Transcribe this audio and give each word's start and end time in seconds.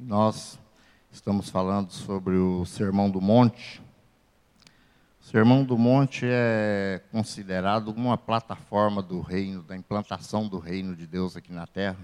Nós 0.00 0.60
estamos 1.10 1.50
falando 1.50 1.90
sobre 1.90 2.36
o 2.36 2.64
Sermão 2.64 3.10
do 3.10 3.20
Monte. 3.20 3.82
O 5.20 5.24
Sermão 5.24 5.64
do 5.64 5.76
Monte 5.76 6.24
é 6.24 7.02
considerado 7.10 7.88
uma 7.88 8.16
plataforma 8.16 9.02
do 9.02 9.20
reino, 9.20 9.60
da 9.60 9.76
implantação 9.76 10.46
do 10.46 10.60
reino 10.60 10.94
de 10.94 11.04
Deus 11.04 11.36
aqui 11.36 11.52
na 11.52 11.66
terra, 11.66 11.98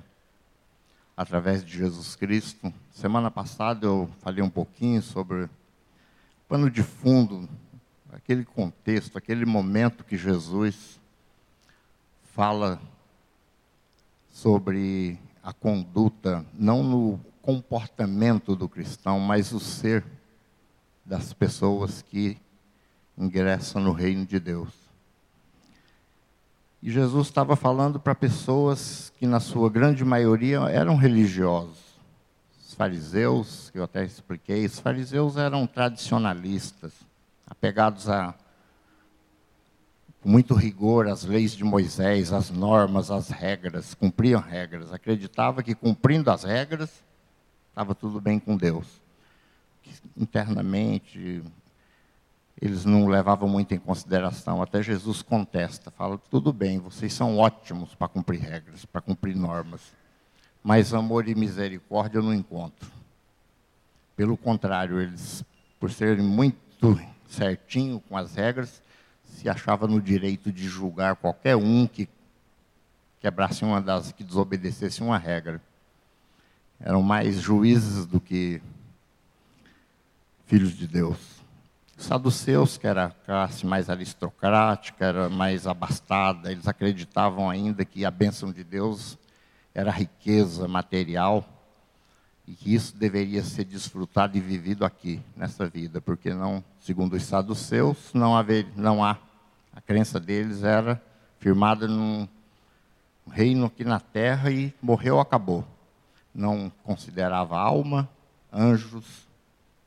através 1.17 1.65
de 1.65 1.79
Jesus 1.79 2.17
Cristo. 2.17 2.75
Semana 2.91 3.31
passada 3.31 3.87
eu 3.87 4.11
falei 4.19 4.43
um 4.43 4.51
pouquinho 4.51 5.01
sobre 5.01 5.45
o 5.45 5.51
pano 6.49 6.69
de 6.69 6.83
fundo, 6.83 7.49
aquele 8.13 8.45
contexto, 8.45 9.17
aquele 9.17 9.47
momento 9.47 10.03
que 10.03 10.17
Jesus 10.17 10.99
fala 12.25 12.83
sobre 14.33 15.17
a 15.45 15.53
conduta, 15.53 16.45
não 16.55 16.83
no 16.83 17.21
comportamento 17.43 18.57
do 18.57 18.67
cristão, 18.67 19.21
mas 19.21 19.53
o 19.53 19.61
ser 19.61 20.03
das 21.05 21.35
pessoas 21.35 22.01
que 22.01 22.39
ingressam 23.17 23.83
no 23.83 23.93
reino 23.93 24.25
de 24.25 24.41
Deus. 24.41 24.71
E 26.83 26.91
Jesus 26.91 27.27
estava 27.27 27.57
falando 27.57 28.01
para 28.01 28.15
pessoas 28.15 29.13
que, 29.19 29.27
na 29.27 29.39
sua 29.39 29.69
grande 29.69 30.03
maioria, 30.03 30.61
eram 30.71 30.97
religiosos. 30.97 31.79
Os 32.67 32.75
fariseus, 32.75 33.69
que 33.71 33.79
eu 33.79 33.85
até 33.85 34.03
expliquei, 34.03 34.65
os 34.65 34.79
fariseus 34.79 35.37
eram 35.37 35.67
tradicionalistas, 35.67 36.93
apegados 37.47 38.09
a 38.09 38.35
muito 40.25 40.55
rigor 40.55 41.07
as 41.07 41.25
leis 41.25 41.53
de 41.53 41.63
Moisés, 41.63 42.33
as 42.33 42.51
normas, 42.51 43.11
as 43.11 43.29
regras, 43.29 43.95
cumpriam 43.95 44.41
regras, 44.41 44.93
acreditava 44.93 45.63
que 45.63 45.75
cumprindo 45.75 46.31
as 46.31 46.45
regras 46.45 46.91
estava 47.75 47.93
tudo 47.93 48.21
bem 48.21 48.39
com 48.39 48.57
Deus. 48.57 48.87
Internamente, 50.17 51.43
eles 52.63 52.85
não 52.85 53.09
levavam 53.09 53.49
muito 53.49 53.75
em 53.75 53.79
consideração. 53.79 54.63
Até 54.63 54.81
Jesus 54.81 55.23
contesta, 55.23 55.91
fala: 55.91 56.17
tudo 56.31 56.53
bem, 56.53 56.79
vocês 56.79 57.13
são 57.13 57.37
ótimos 57.37 57.95
para 57.95 58.07
cumprir 58.07 58.41
regras, 58.41 58.85
para 58.85 59.01
cumprir 59.01 59.35
normas, 59.35 59.93
mas 60.63 60.95
amor 60.95 61.29
e 61.29 61.35
misericórdia 61.35 62.19
eu 62.19 62.23
não 62.23 62.33
encontro. 62.33 62.91
Pelo 64.17 64.37
contrário, 64.37 65.01
eles, 65.01 65.45
por 65.81 65.91
serem 65.91 66.25
muito 66.25 66.57
certinho 67.29 68.01
com 68.09 68.17
as 68.17 68.37
regras, 68.37 68.81
se 69.25 69.49
achava 69.49 69.87
no 69.87 70.01
direito 70.01 70.53
de 70.53 70.69
julgar 70.69 71.17
qualquer 71.17 71.57
um 71.57 71.87
que 71.87 72.09
quebrasse 73.21 73.65
uma 73.65 73.81
das, 73.81 74.13
que 74.13 74.23
desobedecesse 74.23 75.03
uma 75.03 75.19
regra 75.19 75.61
eram 76.81 77.03
mais 77.03 77.41
juízes 77.41 78.05
do 78.05 78.21
que 78.21 78.61
filhos 80.47 80.77
de 80.77 80.87
Deus. 80.87 81.17
Os 81.97 82.05
saduceus, 82.05 82.77
que 82.77 82.87
era 82.87 83.07
a 83.07 83.11
classe 83.11 83.65
mais 83.65 83.89
aristocrática, 83.89 85.05
era 85.05 85.29
mais 85.29 85.67
abastada, 85.67 86.51
eles 86.51 86.67
acreditavam 86.67 87.49
ainda 87.49 87.85
que 87.85 88.05
a 88.05 88.11
bênção 88.11 88.53
de 88.53 88.65
Deus 88.65 89.17
era 89.75 89.91
riqueza 89.91 90.69
material 90.69 91.49
e 92.47 92.53
que 92.55 92.75
isso 92.75 92.97
deveria 92.97 93.43
ser 93.43 93.65
desfrutado 93.65 94.37
e 94.37 94.41
vivido 94.41 94.85
aqui, 94.85 95.21
nessa 95.37 95.67
vida, 95.69 96.01
porque 96.01 96.35
não, 96.35 96.63
segundo 96.81 97.15
os 97.15 97.23
saduceus, 97.25 98.13
não, 98.13 98.37
haver, 98.37 98.67
não 98.77 99.03
há. 99.05 99.19
A 99.75 99.81
crença 99.81 100.21
deles 100.21 100.63
era 100.63 101.03
firmada 101.39 101.89
num 101.89 102.29
reino 103.31 103.67
aqui 103.67 103.85
na 103.85 103.99
terra 103.99 104.51
e 104.51 104.73
morreu, 104.83 105.19
acabou 105.19 105.65
não 106.35 106.73
considerava 106.83 107.57
alma, 107.57 108.11
anjos, 108.53 109.29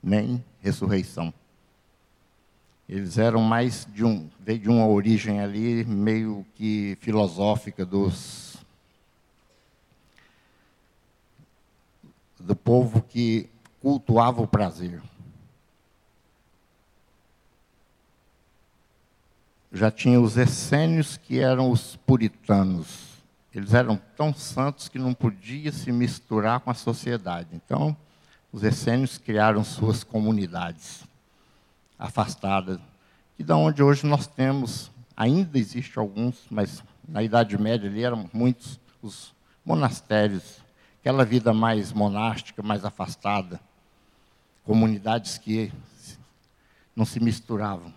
nem 0.02 0.44
ressurreição. 0.62 1.34
Eles 2.88 3.18
eram 3.18 3.42
mais 3.42 3.86
de 3.94 4.06
um, 4.06 4.30
veio 4.40 4.60
de 4.60 4.70
uma 4.70 4.88
origem 4.88 5.42
ali 5.42 5.84
meio 5.84 6.46
que 6.56 6.98
filosófica 7.02 7.86
dos 7.86 8.47
do 12.40 12.56
povo 12.56 13.02
que 13.02 13.50
cultuava 13.82 14.42
o 14.42 14.48
prazer. 14.48 15.02
Já 19.72 19.92
tinha 19.92 20.20
os 20.20 20.38
essênios 20.38 21.18
que 21.18 21.40
eram 21.40 21.70
os 21.70 21.96
puritanos, 21.98 23.08
eles 23.54 23.74
eram 23.74 24.00
tão 24.16 24.34
santos 24.34 24.88
que 24.88 25.00
não 25.00 25.14
podia 25.14 25.72
se 25.72 25.92
misturar 25.92 26.60
com 26.60 26.70
a 26.70 26.76
sociedade. 26.76 27.50
Então, 27.54 27.96
os 28.52 28.64
essênios 28.64 29.18
criaram 29.18 29.64
suas 29.64 30.04
comunidades 30.04 31.04
afastadas, 31.98 32.80
e 33.40 33.44
da 33.44 33.56
onde 33.56 33.82
hoje 33.82 34.06
nós 34.06 34.28
temos, 34.28 34.92
ainda 35.16 35.58
existe 35.58 35.98
alguns, 35.98 36.46
mas 36.50 36.84
na 37.08 37.24
Idade 37.24 37.58
Média 37.58 37.90
ali 37.90 38.04
eram 38.04 38.30
muitos 38.32 38.80
os 39.02 39.34
monastérios, 39.66 40.60
aquela 41.08 41.24
vida 41.24 41.54
mais 41.54 41.94
monástica, 41.94 42.62
mais 42.62 42.84
afastada, 42.84 43.62
comunidades 44.66 45.38
que 45.38 45.72
não 46.94 47.06
se 47.06 47.18
misturavam. 47.22 47.94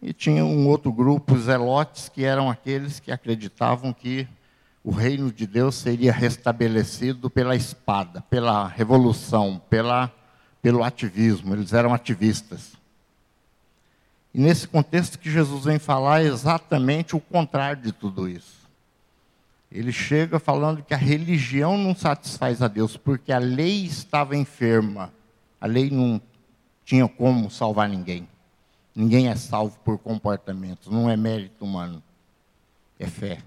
E 0.00 0.10
tinha 0.14 0.42
um 0.46 0.66
outro 0.66 0.90
grupo, 0.90 1.34
os 1.34 1.42
zelotes, 1.42 2.08
que 2.08 2.24
eram 2.24 2.48
aqueles 2.48 3.00
que 3.00 3.12
acreditavam 3.12 3.92
que 3.92 4.26
o 4.82 4.90
reino 4.90 5.30
de 5.30 5.46
Deus 5.46 5.74
seria 5.74 6.10
restabelecido 6.10 7.28
pela 7.28 7.54
espada, 7.54 8.22
pela 8.30 8.66
revolução, 8.66 9.60
pela, 9.68 10.10
pelo 10.62 10.82
ativismo. 10.82 11.54
Eles 11.54 11.74
eram 11.74 11.92
ativistas. 11.92 12.78
E 14.32 14.40
nesse 14.40 14.66
contexto 14.66 15.18
que 15.18 15.30
Jesus 15.30 15.66
vem 15.66 15.78
falar 15.78 16.22
é 16.22 16.28
exatamente 16.28 17.14
o 17.14 17.20
contrário 17.20 17.82
de 17.82 17.92
tudo 17.92 18.26
isso. 18.26 18.63
Ele 19.74 19.90
chega 19.90 20.38
falando 20.38 20.84
que 20.84 20.94
a 20.94 20.96
religião 20.96 21.76
não 21.76 21.96
satisfaz 21.96 22.62
a 22.62 22.68
Deus, 22.68 22.96
porque 22.96 23.32
a 23.32 23.38
lei 23.38 23.84
estava 23.84 24.36
enferma. 24.36 25.12
A 25.60 25.66
lei 25.66 25.90
não 25.90 26.22
tinha 26.84 27.08
como 27.08 27.50
salvar 27.50 27.88
ninguém. 27.88 28.28
Ninguém 28.94 29.28
é 29.28 29.34
salvo 29.34 29.76
por 29.84 29.98
comportamento, 29.98 30.92
não 30.92 31.10
é 31.10 31.16
mérito 31.16 31.64
humano, 31.64 32.00
é 32.96 33.08
fé. 33.08 33.38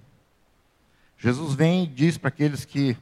Jesus 1.18 1.54
vem 1.54 1.86
e 1.86 1.88
diz 1.88 2.18
para 2.18 2.28
aqueles 2.28 2.66
que 2.66 2.98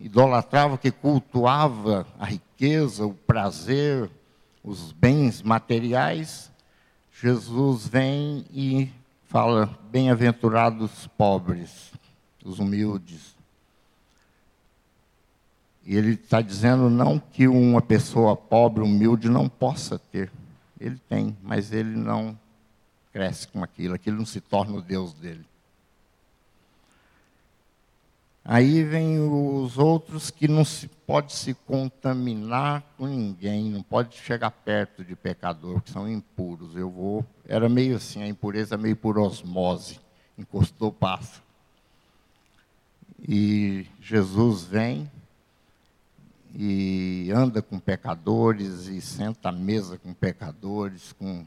idolatravam, 0.00 0.76
que 0.76 0.90
cultuavam 0.90 2.04
a 2.18 2.26
riqueza, 2.26 3.06
o 3.06 3.14
prazer, 3.14 4.10
os 4.64 4.90
bens 4.90 5.40
materiais, 5.40 6.50
Jesus 7.22 7.86
vem 7.86 8.44
e 8.50 8.90
fala: 9.22 9.78
bem-aventurados 9.90 11.06
pobres, 11.16 11.92
os 12.46 12.58
humildes. 12.58 13.36
E 15.84 15.94
ele 15.96 16.14
está 16.14 16.40
dizendo 16.40 16.90
não 16.90 17.18
que 17.18 17.46
uma 17.46 17.80
pessoa 17.80 18.36
pobre, 18.36 18.82
humilde, 18.82 19.28
não 19.28 19.48
possa 19.48 19.98
ter. 19.98 20.32
Ele 20.80 20.98
tem, 21.08 21.36
mas 21.42 21.72
ele 21.72 21.96
não 21.96 22.38
cresce 23.12 23.48
com 23.48 23.62
aquilo, 23.62 23.94
aquilo 23.94 24.18
não 24.18 24.26
se 24.26 24.40
torna 24.40 24.76
o 24.76 24.82
Deus 24.82 25.12
dele. 25.14 25.44
Aí 28.44 28.84
vem 28.84 29.18
os 29.18 29.76
outros 29.76 30.30
que 30.30 30.46
não 30.46 30.64
se 30.64 30.86
pode 30.86 31.32
se 31.32 31.52
contaminar 31.52 32.82
com 32.96 33.06
ninguém, 33.06 33.70
não 33.70 33.82
pode 33.82 34.16
chegar 34.16 34.50
perto 34.52 35.04
de 35.04 35.16
pecador, 35.16 35.80
que 35.80 35.90
são 35.90 36.08
impuros. 36.08 36.76
Eu 36.76 36.88
vou, 36.88 37.24
era 37.48 37.68
meio 37.68 37.96
assim, 37.96 38.22
a 38.22 38.28
impureza 38.28 38.76
meio 38.76 38.94
por 38.94 39.18
osmose, 39.18 39.98
encostou, 40.38 40.92
passa. 40.92 41.45
E 43.18 43.86
Jesus 44.00 44.64
vem 44.64 45.10
e 46.54 47.30
anda 47.34 47.60
com 47.60 47.78
pecadores 47.78 48.86
e 48.86 49.00
senta 49.00 49.50
à 49.50 49.52
mesa 49.52 49.98
com 49.98 50.14
pecadores, 50.14 51.12
com 51.12 51.46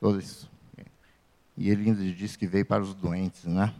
tudo 0.00 0.18
isso. 0.18 0.50
E 1.56 1.70
ele 1.70 1.90
ainda 1.90 2.02
diz 2.12 2.36
que 2.36 2.46
veio 2.46 2.66
para 2.66 2.82
os 2.82 2.94
doentes, 2.94 3.44
né? 3.44 3.72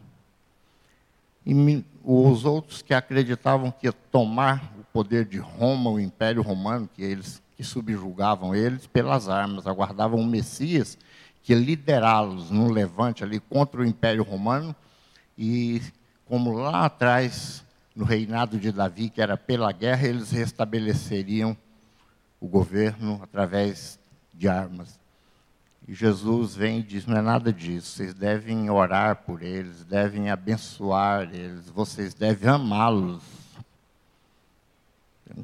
E 1.46 1.84
os 2.02 2.44
outros 2.44 2.80
que 2.80 2.94
acreditavam 2.94 3.70
que 3.70 3.86
ia 3.86 3.92
tomar 3.92 4.72
o 4.78 4.84
poder 4.84 5.24
de 5.26 5.38
Roma, 5.38 5.90
o 5.90 6.00
Império 6.00 6.42
Romano, 6.42 6.88
que 6.94 7.02
eles 7.02 7.42
que 7.56 7.62
subjugavam 7.62 8.54
eles 8.54 8.86
pelas 8.86 9.28
armas, 9.28 9.66
aguardavam 9.66 10.18
um 10.18 10.26
Messias 10.26 10.98
que 11.42 11.54
liderá-los 11.54 12.50
no 12.50 12.70
levante 12.70 13.22
ali 13.22 13.38
contra 13.38 13.80
o 13.80 13.84
Império 13.84 14.22
Romano 14.22 14.74
e 15.38 15.80
como 16.26 16.52
lá 16.52 16.86
atrás 16.86 17.64
no 17.94 18.04
reinado 18.04 18.58
de 18.58 18.72
Davi, 18.72 19.08
que 19.08 19.20
era 19.20 19.36
pela 19.36 19.70
guerra, 19.72 20.08
eles 20.08 20.30
restabeleceriam 20.30 21.56
o 22.40 22.48
governo 22.48 23.20
através 23.22 23.98
de 24.32 24.48
armas. 24.48 24.98
E 25.86 25.94
Jesus 25.94 26.56
vem 26.56 26.80
e 26.80 26.82
diz: 26.82 27.06
não 27.06 27.16
é 27.16 27.20
nada 27.20 27.52
disso, 27.52 27.88
vocês 27.88 28.14
devem 28.14 28.68
orar 28.70 29.16
por 29.16 29.42
eles, 29.42 29.84
devem 29.84 30.30
abençoar 30.30 31.28
eles, 31.32 31.68
vocês 31.68 32.14
devem 32.14 32.48
amá-los. 32.48 33.22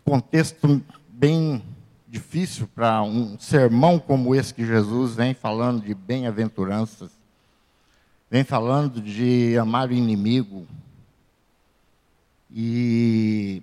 contexto 0.05 0.83
bem 1.09 1.63
difícil 2.09 2.67
para 2.75 3.03
um 3.03 3.39
sermão 3.39 3.99
como 3.99 4.35
esse 4.35 4.53
que 4.53 4.67
Jesus 4.67 5.15
vem 5.15 5.33
falando 5.35 5.85
de 5.85 5.95
bem-aventuranças, 5.95 7.20
vem 8.31 8.45
falando 8.45 9.01
de 9.03 9.59
amar 9.59 9.89
o 9.89 9.93
inimigo. 9.93 10.67
E 12.49 13.63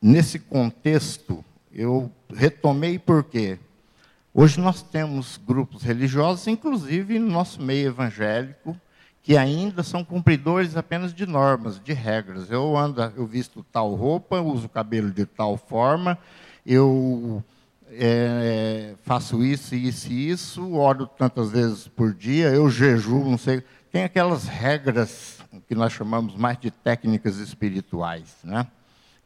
nesse 0.00 0.38
contexto, 0.38 1.44
eu 1.72 2.10
retomei 2.32 2.98
porque 2.98 3.58
hoje 4.32 4.60
nós 4.60 4.82
temos 4.82 5.36
grupos 5.36 5.82
religiosos, 5.82 6.46
inclusive 6.46 7.18
no 7.18 7.28
nosso 7.28 7.60
meio 7.60 7.88
evangélico, 7.88 8.80
que 9.22 9.36
ainda 9.36 9.82
são 9.82 10.04
cumpridores 10.04 10.76
apenas 10.76 11.12
de 11.12 11.26
normas, 11.26 11.82
de 11.82 11.92
regras. 11.92 12.48
Eu 12.48 12.76
ando, 12.76 13.02
eu 13.16 13.26
visto 13.26 13.66
tal 13.72 13.92
roupa, 13.94 14.40
uso 14.40 14.68
cabelo 14.68 15.10
de 15.10 15.26
tal 15.26 15.56
forma, 15.56 16.16
eu 16.64 17.42
é, 17.98 18.94
faço 19.02 19.44
isso, 19.44 19.74
isso 19.74 20.12
e 20.12 20.30
isso, 20.30 20.72
oro 20.72 21.06
tantas 21.06 21.50
vezes 21.50 21.88
por 21.88 22.12
dia, 22.14 22.48
eu 22.48 22.68
jejuo, 22.68 23.28
não 23.28 23.38
sei. 23.38 23.62
Tem 23.90 24.04
aquelas 24.04 24.46
regras 24.46 25.38
que 25.66 25.74
nós 25.74 25.92
chamamos 25.92 26.36
mais 26.36 26.58
de 26.58 26.70
técnicas 26.70 27.38
espirituais, 27.38 28.36
né? 28.44 28.66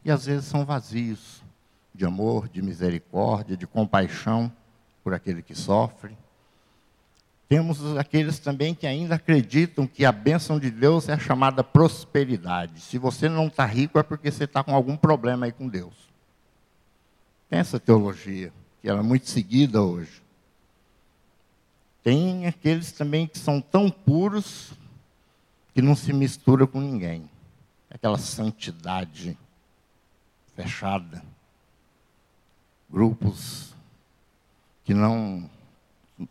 E 0.03 0.09
às 0.09 0.25
vezes 0.25 0.45
são 0.45 0.65
vazios 0.65 1.41
de 1.93 2.05
amor, 2.05 2.47
de 2.47 2.61
misericórdia, 2.61 3.57
de 3.57 3.67
compaixão 3.67 4.51
por 5.03 5.13
aquele 5.13 5.41
que 5.41 5.53
sofre. 5.53 6.17
Temos 7.47 7.97
aqueles 7.97 8.39
também 8.39 8.73
que 8.73 8.87
ainda 8.87 9.15
acreditam 9.15 9.85
que 9.85 10.05
a 10.05 10.11
bênção 10.11 10.57
de 10.57 10.71
Deus 10.71 11.09
é 11.09 11.13
a 11.13 11.19
chamada 11.19 11.63
prosperidade. 11.63 12.79
Se 12.79 12.97
você 12.97 13.27
não 13.27 13.47
está 13.47 13.65
rico 13.65 13.99
é 13.99 14.03
porque 14.03 14.31
você 14.31 14.45
está 14.45 14.63
com 14.63 14.73
algum 14.73 14.95
problema 14.95 15.45
aí 15.45 15.51
com 15.51 15.67
Deus. 15.67 16.09
Tem 17.49 17.59
essa 17.59 17.77
teologia, 17.77 18.53
que 18.81 18.89
ela 18.89 18.99
é 18.99 19.03
muito 19.03 19.29
seguida 19.29 19.81
hoje. 19.81 20.21
Tem 22.03 22.47
aqueles 22.47 22.91
também 22.91 23.27
que 23.27 23.37
são 23.37 23.61
tão 23.61 23.89
puros 23.89 24.71
que 25.73 25.81
não 25.81 25.95
se 25.95 26.11
mistura 26.11 26.65
com 26.65 26.81
ninguém. 26.81 27.29
Aquela 27.89 28.17
santidade 28.17 29.37
fechada. 30.55 31.23
Grupos 32.89 33.73
que 34.83 34.93
não 34.93 35.49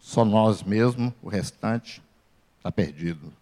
só 0.01 0.25
nós 0.25 0.63
mesmos, 0.63 1.13
o 1.23 1.29
restante 1.29 2.03
está 2.59 2.71
perdido. 2.71 3.33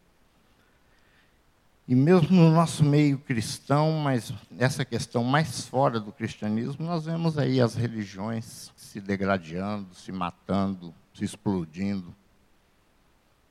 E 1.88 1.94
mesmo 1.94 2.36
no 2.36 2.52
nosso 2.52 2.84
meio 2.84 3.18
cristão, 3.18 3.92
mas 3.92 4.30
essa 4.58 4.84
questão 4.84 5.24
mais 5.24 5.64
fora 5.66 5.98
do 5.98 6.12
cristianismo, 6.12 6.84
nós 6.84 7.06
vemos 7.06 7.38
aí 7.38 7.62
as 7.62 7.74
religiões 7.74 8.70
se 8.76 9.00
degradando, 9.00 9.94
se 9.94 10.12
matando, 10.12 10.94
se 11.14 11.24
explodindo, 11.24 12.14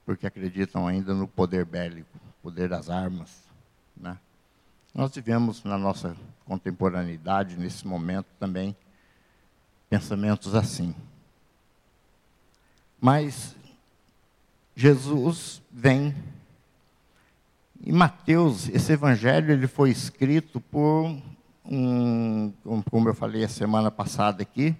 porque 0.06 0.28
acreditam 0.28 0.88
ainda 0.88 1.16
no 1.16 1.28
poder 1.28 1.66
bélico, 1.66 2.08
poder 2.44 2.70
das 2.70 2.92
armas. 2.92 3.42
Né? 3.96 4.16
Nós 4.94 5.14
vivemos 5.16 5.64
na 5.64 5.78
nossa 5.78 6.16
contemporaneidade, 6.46 7.58
nesse 7.58 7.88
momento 7.88 8.28
também, 8.40 8.76
pensamentos 9.90 10.54
assim. 10.54 10.94
Mas 13.02 13.56
Jesus 14.76 15.60
vem. 15.72 16.16
E 17.82 17.92
Mateus, 17.92 18.68
esse 18.70 18.94
evangelho, 18.94 19.52
ele 19.52 19.68
foi 19.68 19.90
escrito 19.90 20.60
por 20.60 21.16
um, 21.66 22.54
como 22.90 23.10
eu 23.10 23.14
falei 23.14 23.44
a 23.44 23.50
semana 23.50 23.92
passada 23.92 24.42
aqui, 24.42 24.76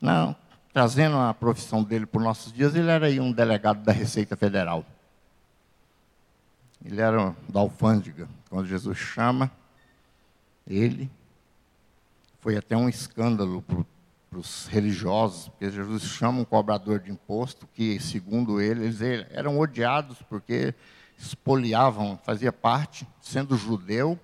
não, 0.00 0.34
trazendo 0.72 1.16
a 1.16 1.32
profissão 1.34 1.82
dele 1.82 2.06
por 2.06 2.20
nossos 2.20 2.52
dias, 2.52 2.74
ele 2.74 2.90
era 2.90 3.08
um 3.22 3.32
delegado 3.32 3.82
da 3.82 3.92
Receita 3.92 4.36
Federal. 4.36 4.84
Ele 6.84 7.00
era 7.00 7.34
da 7.48 7.60
alfândega. 7.60 8.28
Quando 8.48 8.66
Jesus 8.66 8.96
chama 8.96 9.50
ele, 10.66 11.10
foi 12.40 12.56
até 12.56 12.76
um 12.76 12.88
escândalo 12.88 13.62
para 13.62 13.84
para 14.28 14.38
os 14.38 14.66
religiosos, 14.66 15.48
porque 15.48 15.70
Jesus 15.70 16.02
chama 16.02 16.40
um 16.40 16.44
cobrador 16.44 17.00
de 17.00 17.10
imposto, 17.10 17.66
que, 17.74 17.98
segundo 17.98 18.60
ele, 18.60 18.84
eles 18.84 19.00
eram 19.30 19.58
odiados 19.58 20.18
porque 20.28 20.74
espoliavam, 21.18 22.18
fazia 22.24 22.52
parte, 22.52 23.06
sendo 23.20 23.56
judeu, 23.56 24.18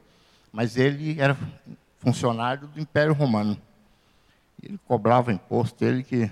mas 0.53 0.77
ele 0.77 1.21
era 1.21 1.37
funcionário 1.99 2.69
do 2.69 2.81
Império 2.81 3.13
Romano. 3.13 3.61
Ele 4.63 4.79
cobrava 4.87 5.33
imposto, 5.33 5.85
ele 5.85 6.03
que. 6.03 6.31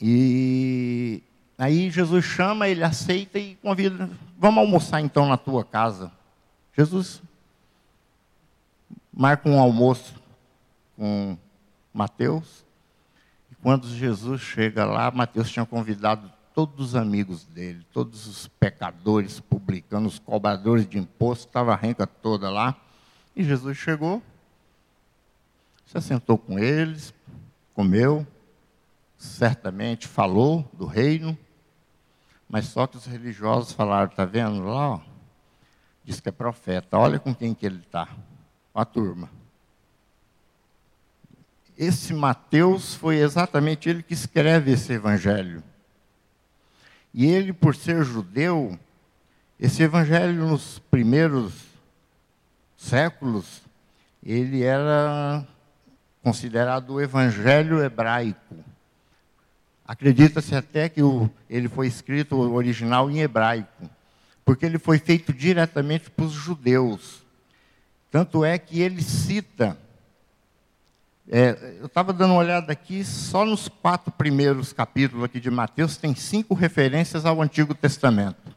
E 0.00 1.22
aí 1.56 1.90
Jesus 1.90 2.24
chama, 2.24 2.68
ele 2.68 2.84
aceita 2.84 3.38
e 3.38 3.56
convida, 3.56 4.08
vamos 4.38 4.58
almoçar 4.58 5.00
então 5.00 5.26
na 5.26 5.36
tua 5.36 5.64
casa. 5.64 6.12
Jesus 6.76 7.20
marca 9.12 9.48
um 9.48 9.58
almoço 9.58 10.14
com 10.96 11.36
Mateus. 11.92 12.64
E 13.50 13.54
quando 13.56 13.88
Jesus 13.88 14.40
chega 14.40 14.84
lá, 14.84 15.10
Mateus 15.10 15.50
tinha 15.50 15.66
convidado 15.66 16.30
todos 16.58 16.88
os 16.88 16.96
amigos 16.96 17.44
dele, 17.44 17.86
todos 17.92 18.26
os 18.26 18.48
pecadores, 18.48 19.38
publicanos, 19.38 20.18
cobradores 20.18 20.88
de 20.88 20.98
imposto, 20.98 21.46
estava 21.46 21.72
a 21.72 21.76
renca 21.76 22.04
toda 22.04 22.50
lá. 22.50 22.76
E 23.36 23.44
Jesus 23.44 23.78
chegou, 23.78 24.20
se 25.86 25.96
assentou 25.96 26.36
com 26.36 26.58
eles, 26.58 27.14
comeu, 27.74 28.26
certamente 29.16 30.08
falou 30.08 30.68
do 30.72 30.84
reino, 30.84 31.38
mas 32.48 32.64
só 32.64 32.88
que 32.88 32.96
os 32.96 33.06
religiosos 33.06 33.70
falaram, 33.70 34.10
está 34.10 34.24
vendo 34.24 34.64
lá? 34.64 34.94
Ó, 34.94 35.00
diz 36.02 36.18
que 36.18 36.28
é 36.28 36.32
profeta, 36.32 36.98
olha 36.98 37.20
com 37.20 37.32
quem 37.32 37.54
que 37.54 37.66
ele 37.66 37.78
está, 37.78 38.08
a 38.74 38.84
turma. 38.84 39.30
Esse 41.76 42.12
Mateus 42.12 42.96
foi 42.96 43.18
exatamente 43.18 43.88
ele 43.88 44.02
que 44.02 44.12
escreve 44.12 44.72
esse 44.72 44.92
evangelho. 44.92 45.62
E 47.18 47.26
ele, 47.26 47.52
por 47.52 47.74
ser 47.74 48.04
judeu, 48.04 48.78
esse 49.58 49.82
evangelho 49.82 50.46
nos 50.46 50.78
primeiros 50.88 51.52
séculos, 52.76 53.60
ele 54.22 54.62
era 54.62 55.44
considerado 56.22 56.90
o 56.90 57.00
evangelho 57.00 57.82
hebraico. 57.82 58.54
Acredita-se 59.84 60.54
até 60.54 60.88
que 60.88 61.02
o, 61.02 61.28
ele 61.50 61.68
foi 61.68 61.88
escrito 61.88 62.36
original 62.36 63.10
em 63.10 63.18
hebraico, 63.18 63.90
porque 64.44 64.64
ele 64.64 64.78
foi 64.78 65.00
feito 65.00 65.32
diretamente 65.32 66.08
para 66.12 66.24
os 66.24 66.32
judeus. 66.32 67.24
Tanto 68.12 68.44
é 68.44 68.56
que 68.60 68.80
ele 68.80 69.02
cita 69.02 69.76
é, 71.30 71.76
eu 71.80 71.86
estava 71.86 72.10
dando 72.10 72.30
uma 72.30 72.40
olhada 72.40 72.72
aqui, 72.72 73.04
só 73.04 73.44
nos 73.44 73.68
quatro 73.68 74.10
primeiros 74.10 74.72
capítulos 74.72 75.24
aqui 75.24 75.38
de 75.38 75.50
Mateus 75.50 75.98
tem 75.98 76.14
cinco 76.14 76.54
referências 76.54 77.26
ao 77.26 77.42
Antigo 77.42 77.74
Testamento. 77.74 78.56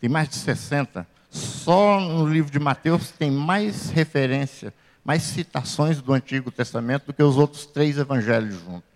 Tem 0.00 0.08
mais 0.08 0.30
de 0.30 0.36
60. 0.36 1.06
Só 1.28 2.00
no 2.00 2.26
livro 2.26 2.50
de 2.50 2.58
Mateus 2.58 3.10
tem 3.10 3.30
mais 3.30 3.90
referência, 3.90 4.72
mais 5.04 5.22
citações 5.22 6.00
do 6.00 6.14
Antigo 6.14 6.50
Testamento 6.50 7.06
do 7.06 7.12
que 7.12 7.22
os 7.22 7.36
outros 7.36 7.66
três 7.66 7.98
evangelhos 7.98 8.54
juntos. 8.54 8.90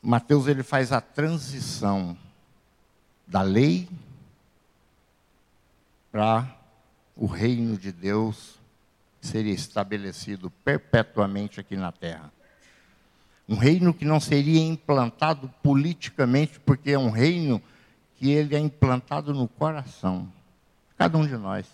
Mateus 0.00 0.46
ele 0.46 0.62
faz 0.62 0.90
a 0.90 1.02
transição 1.02 2.16
da 3.26 3.42
lei 3.42 3.88
para 6.10 6.46
o 7.14 7.26
reino 7.26 7.76
de 7.76 7.92
Deus 7.92 8.61
seria 9.22 9.54
estabelecido 9.54 10.50
perpetuamente 10.50 11.60
aqui 11.60 11.76
na 11.76 11.92
terra. 11.92 12.30
Um 13.48 13.56
reino 13.56 13.94
que 13.94 14.04
não 14.04 14.20
seria 14.20 14.60
implantado 14.60 15.48
politicamente, 15.62 16.60
porque 16.60 16.90
é 16.90 16.98
um 16.98 17.10
reino 17.10 17.62
que 18.16 18.30
ele 18.30 18.54
é 18.54 18.58
implantado 18.58 19.32
no 19.32 19.48
coração, 19.48 20.30
cada 20.98 21.16
um 21.16 21.26
de 21.26 21.36
nós. 21.36 21.66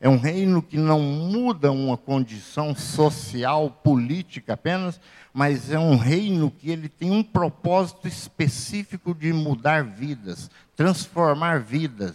É 0.00 0.08
um 0.08 0.18
reino 0.18 0.62
que 0.62 0.76
não 0.76 1.00
muda 1.00 1.72
uma 1.72 1.96
condição 1.96 2.74
social, 2.74 3.70
política 3.70 4.54
apenas, 4.54 5.00
mas 5.32 5.70
é 5.70 5.78
um 5.78 5.96
reino 5.96 6.50
que 6.50 6.70
ele 6.70 6.88
tem 6.88 7.10
um 7.10 7.22
propósito 7.22 8.06
específico 8.06 9.12
de 9.12 9.32
mudar 9.32 9.84
vidas, 9.84 10.48
transformar 10.76 11.60
vidas, 11.60 12.14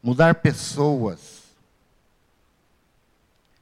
mudar 0.00 0.36
pessoas. 0.36 1.35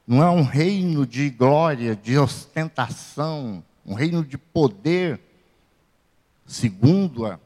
Não 0.07 0.23
é 0.23 0.29
um 0.29 0.43
reino 0.43 1.07
de 1.07 1.31
glória, 1.31 1.97
de 1.97 2.19
ostentação, 2.19 3.65
um 3.87 3.95
reino 3.95 4.25
de 4.25 4.37
poder, 4.37 5.21
segundo 6.47 7.25
a, 7.27 7.39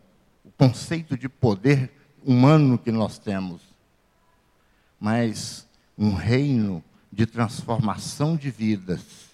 o 0.45 0.51
conceito 0.51 1.17
de 1.17 1.29
poder 1.29 1.93
humano 2.25 2.79
que 2.79 2.91
nós 2.91 3.19
temos. 3.19 3.63
mas 5.01 5.67
um 5.97 6.15
reino 6.15 6.83
de 7.13 7.27
transformação 7.27 8.37
de 8.37 8.51
vidas, 8.51 9.29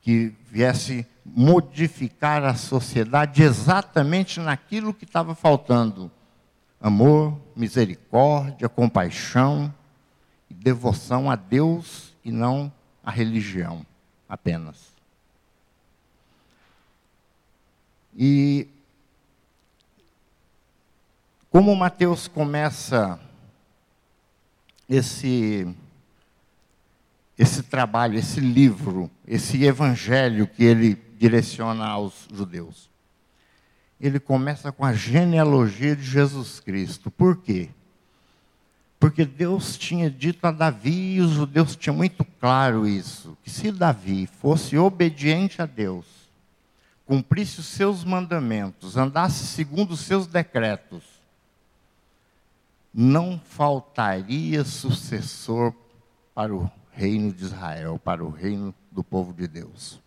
que 0.00 0.32
viesse 0.50 1.06
modificar 1.24 2.44
a 2.44 2.54
sociedade 2.54 3.42
exatamente 3.42 4.40
naquilo 4.40 4.94
que 4.94 5.04
estava 5.04 5.34
faltando: 5.34 6.10
amor, 6.80 7.38
misericórdia, 7.54 8.68
compaixão 8.68 9.74
devoção 10.54 11.30
a 11.30 11.36
Deus 11.36 12.14
e 12.24 12.30
não 12.30 12.72
a 13.04 13.10
religião 13.10 13.84
apenas. 14.28 14.92
E 18.16 18.68
como 21.50 21.74
Mateus 21.74 22.28
começa 22.28 23.18
esse 24.88 25.66
esse 27.38 27.62
trabalho, 27.62 28.18
esse 28.18 28.40
livro, 28.40 29.08
esse 29.24 29.62
evangelho 29.62 30.48
que 30.48 30.64
ele 30.64 31.00
direciona 31.16 31.86
aos 31.86 32.26
judeus. 32.32 32.90
Ele 34.00 34.18
começa 34.18 34.72
com 34.72 34.84
a 34.84 34.92
genealogia 34.92 35.94
de 35.94 36.02
Jesus 36.02 36.58
Cristo. 36.58 37.12
Por 37.12 37.36
quê? 37.36 37.70
Porque 38.98 39.24
Deus 39.24 39.78
tinha 39.78 40.10
dito 40.10 40.44
a 40.44 40.50
Davi, 40.50 41.14
e 41.14 41.20
os 41.20 41.30
judeus 41.30 41.76
tinham 41.76 41.96
muito 41.96 42.24
claro 42.40 42.86
isso, 42.86 43.38
que 43.44 43.50
se 43.50 43.70
Davi 43.70 44.26
fosse 44.26 44.76
obediente 44.76 45.62
a 45.62 45.66
Deus, 45.66 46.04
cumprisse 47.06 47.60
os 47.60 47.66
seus 47.66 48.02
mandamentos, 48.02 48.96
andasse 48.96 49.46
segundo 49.46 49.92
os 49.92 50.00
seus 50.00 50.26
decretos, 50.26 51.04
não 52.92 53.38
faltaria 53.38 54.64
sucessor 54.64 55.72
para 56.34 56.54
o 56.54 56.68
reino 56.90 57.32
de 57.32 57.44
Israel, 57.44 58.00
para 58.02 58.24
o 58.24 58.30
reino 58.30 58.74
do 58.90 59.04
povo 59.04 59.32
de 59.32 59.46
Deus. 59.46 60.00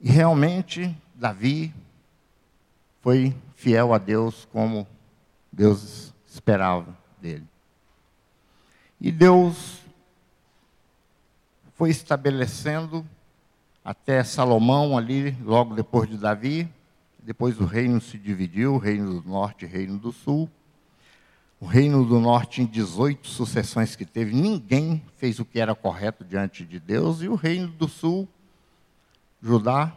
E 0.00 0.10
realmente, 0.10 0.96
Davi 1.14 1.74
foi 3.02 3.36
fiel 3.54 3.92
a 3.92 3.98
Deus 3.98 4.48
como 4.50 4.86
Deus 5.52 6.14
esperava 6.26 7.01
dele. 7.22 7.46
E 9.00 9.12
Deus 9.12 9.80
foi 11.74 11.90
estabelecendo 11.90 13.06
até 13.84 14.22
Salomão 14.22 14.98
ali, 14.98 15.36
logo 15.42 15.74
depois 15.74 16.10
de 16.10 16.16
Davi. 16.16 16.68
Depois 17.22 17.60
o 17.60 17.64
reino 17.64 18.00
se 18.00 18.18
dividiu, 18.18 18.74
o 18.74 18.78
reino 18.78 19.20
do 19.20 19.28
norte 19.28 19.64
e 19.64 19.68
reino 19.68 19.98
do 19.98 20.12
sul. 20.12 20.50
O 21.60 21.66
reino 21.66 22.04
do 22.04 22.18
norte, 22.18 22.60
em 22.60 22.66
18 22.66 23.28
sucessões 23.28 23.94
que 23.94 24.04
teve, 24.04 24.34
ninguém 24.34 25.00
fez 25.16 25.38
o 25.38 25.44
que 25.44 25.60
era 25.60 25.76
correto 25.76 26.24
diante 26.24 26.64
de 26.64 26.80
Deus, 26.80 27.22
e 27.22 27.28
o 27.28 27.36
reino 27.36 27.68
do 27.68 27.86
sul, 27.86 28.28
Judá, 29.40 29.94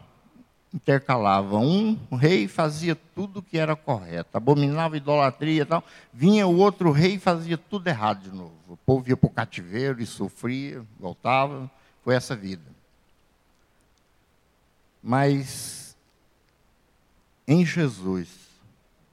intercalava. 0.76 1.56
Um 1.58 1.96
rei 2.12 2.46
fazia 2.46 2.94
tudo 2.94 3.42
que 3.42 3.58
era 3.58 3.74
correto, 3.74 4.36
abominava 4.36 4.96
idolatria 4.96 5.62
e 5.62 5.64
tal. 5.64 5.82
Vinha 6.12 6.46
o 6.46 6.56
outro 6.58 6.92
rei 6.92 7.14
e 7.14 7.18
fazia 7.18 7.56
tudo 7.56 7.88
errado 7.88 8.22
de 8.22 8.36
novo. 8.36 8.52
O 8.68 8.76
povo 8.76 9.08
ia 9.08 9.16
para 9.16 9.26
o 9.26 9.30
cativeiro 9.30 10.00
e 10.00 10.06
sofria, 10.06 10.84
voltava. 11.00 11.70
Foi 12.04 12.14
essa 12.14 12.36
vida. 12.36 12.64
Mas 15.02 15.96
em 17.48 17.64
Jesus, 17.64 18.28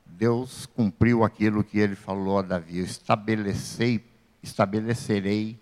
Deus 0.06 0.66
cumpriu 0.66 1.24
aquilo 1.24 1.64
que 1.64 1.80
ele 1.80 1.96
falou 1.96 2.40
a 2.40 2.42
Davi: 2.42 2.80
estabelecei, 2.80 4.04
estabelecerei 4.42 5.58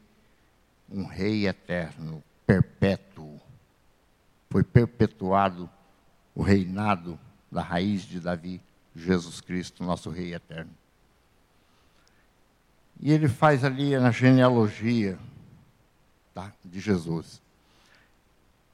um 0.89 1.05
rei 1.05 1.47
eterno, 1.47 2.23
perpétuo. 2.45 3.39
Foi 4.49 4.63
perpetuado 4.63 5.69
o 6.41 6.43
reinado 6.43 7.19
da 7.51 7.61
raiz 7.61 8.01
de 8.01 8.19
Davi, 8.19 8.59
Jesus 8.95 9.39
Cristo, 9.41 9.83
nosso 9.83 10.09
rei 10.09 10.33
eterno. 10.33 10.71
E 12.99 13.11
ele 13.11 13.27
faz 13.27 13.63
ali 13.63 13.95
na 13.95 14.09
genealogia 14.09 15.19
tá, 16.33 16.51
de 16.65 16.79
Jesus. 16.79 17.39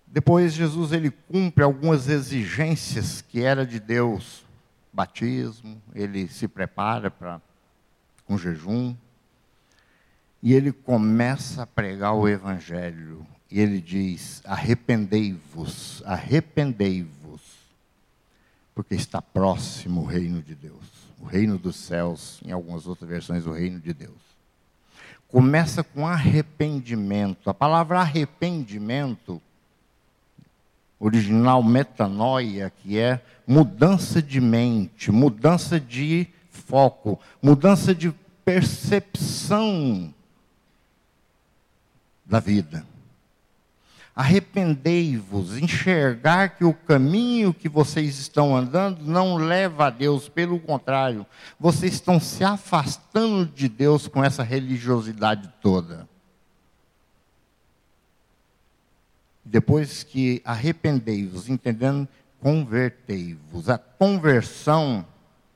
Depois 0.07 0.53
Jesus 0.53 0.93
ele 0.93 1.11
cumpre 1.11 1.61
algumas 1.61 2.07
exigências 2.07 3.21
que 3.21 3.41
era 3.41 3.65
de 3.65 3.81
Deus 3.81 4.45
batismo, 4.93 5.81
ele 5.93 6.29
se 6.29 6.47
prepara 6.47 7.11
para 7.11 7.41
um 8.29 8.37
jejum 8.37 8.95
e 10.41 10.53
ele 10.53 10.71
começa 10.71 11.63
a 11.63 11.67
pregar 11.67 12.13
o 12.13 12.29
evangelho. 12.29 13.27
E 13.51 13.59
ele 13.59 13.81
diz: 13.81 14.41
"Arrependei-vos, 14.45 16.01
arrependei-vos, 16.05 17.16
porque 18.77 18.93
está 18.93 19.19
próximo 19.19 20.01
o 20.01 20.05
reino 20.05 20.39
de 20.39 20.53
Deus, 20.53 20.85
o 21.19 21.25
reino 21.25 21.57
dos 21.57 21.75
céus, 21.77 22.39
em 22.45 22.51
algumas 22.51 22.85
outras 22.85 23.09
versões 23.09 23.47
o 23.47 23.51
reino 23.51 23.79
de 23.79 23.91
Deus." 23.91 24.13
Começa 25.27 25.83
com 25.83 26.05
arrependimento. 26.05 27.49
A 27.49 27.55
palavra 27.55 27.99
arrependimento 27.99 29.41
original 30.99 31.63
metanoia, 31.63 32.69
que 32.69 32.99
é 32.99 33.19
mudança 33.47 34.21
de 34.21 34.39
mente, 34.39 35.11
mudança 35.11 35.79
de 35.79 36.27
foco, 36.51 37.19
mudança 37.41 37.95
de 37.95 38.13
percepção 38.45 40.13
da 42.23 42.39
vida. 42.39 42.85
Arrependei-vos, 44.17 45.59
enxergar 45.59 46.57
que 46.57 46.65
o 46.65 46.73
caminho 46.73 47.53
que 47.53 47.69
vocês 47.69 48.17
estão 48.17 48.57
andando 48.57 49.05
não 49.05 49.35
leva 49.35 49.85
a 49.85 49.89
Deus, 49.91 50.27
pelo 50.27 50.59
contrário, 50.59 51.23
vocês 51.59 51.93
estão 51.93 52.19
se 52.19 52.43
afastando 52.43 53.45
de 53.45 53.69
Deus 53.69 54.07
com 54.07 54.23
essa 54.23 54.41
religiosidade 54.41 55.53
toda. 55.61 56.09
Depois 59.45 60.01
que 60.01 60.41
arrependei-vos, 60.43 61.47
entendendo, 61.47 62.07
convertei-vos. 62.39 63.69
A 63.69 63.77
conversão, 63.77 65.05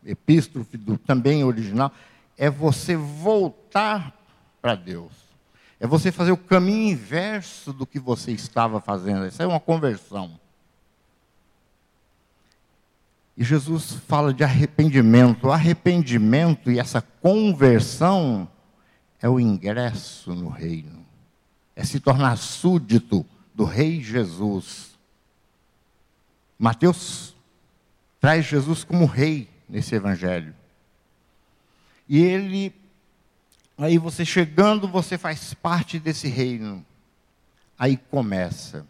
epístrofe 0.06 0.78
do 0.78 1.00
também 1.00 1.44
original, 1.44 1.92
é 2.38 2.48
você 2.48 2.96
voltar 2.96 4.16
para 4.62 4.76
Deus. 4.76 5.21
É 5.82 5.88
você 5.88 6.12
fazer 6.12 6.32
o 6.32 6.38
caminho 6.38 6.92
inverso 6.92 7.74
do 7.74 7.88
que 7.88 7.98
você 7.98 8.32
estava 8.32 8.80
fazendo. 8.80 9.26
Isso 9.26 9.42
é 9.42 9.48
uma 9.48 9.60
conversão. 9.60 10.40
E 13.36 13.44
Jesus 13.44 13.94
fala 14.08 14.32
de 14.32 14.44
arrependimento. 14.44 15.48
O 15.48 15.52
arrependimento 15.52 16.70
e 16.70 16.78
essa 16.78 17.02
conversão 17.02 18.48
é 19.20 19.28
o 19.28 19.40
ingresso 19.40 20.36
no 20.36 20.50
reino. 20.50 21.04
É 21.76 21.84
se 21.84 22.00
tornar 22.00 22.38
súdito 22.38 23.26
do 23.52 23.64
Rei 23.64 24.04
Jesus. 24.04 24.92
Mateus 26.60 27.36
traz 28.20 28.46
Jesus 28.46 28.84
como 28.84 29.06
rei 29.06 29.50
nesse 29.68 29.96
evangelho. 29.96 30.54
E 32.08 32.20
ele, 32.20 32.72
aí 33.84 33.98
você 33.98 34.26
chegando, 34.26 34.88
você 34.88 35.18
faz 35.18 35.54
parte 35.54 36.00
desse 36.00 36.28
reino. 36.28 36.86
Aí 37.78 37.98
começa. 37.98 38.86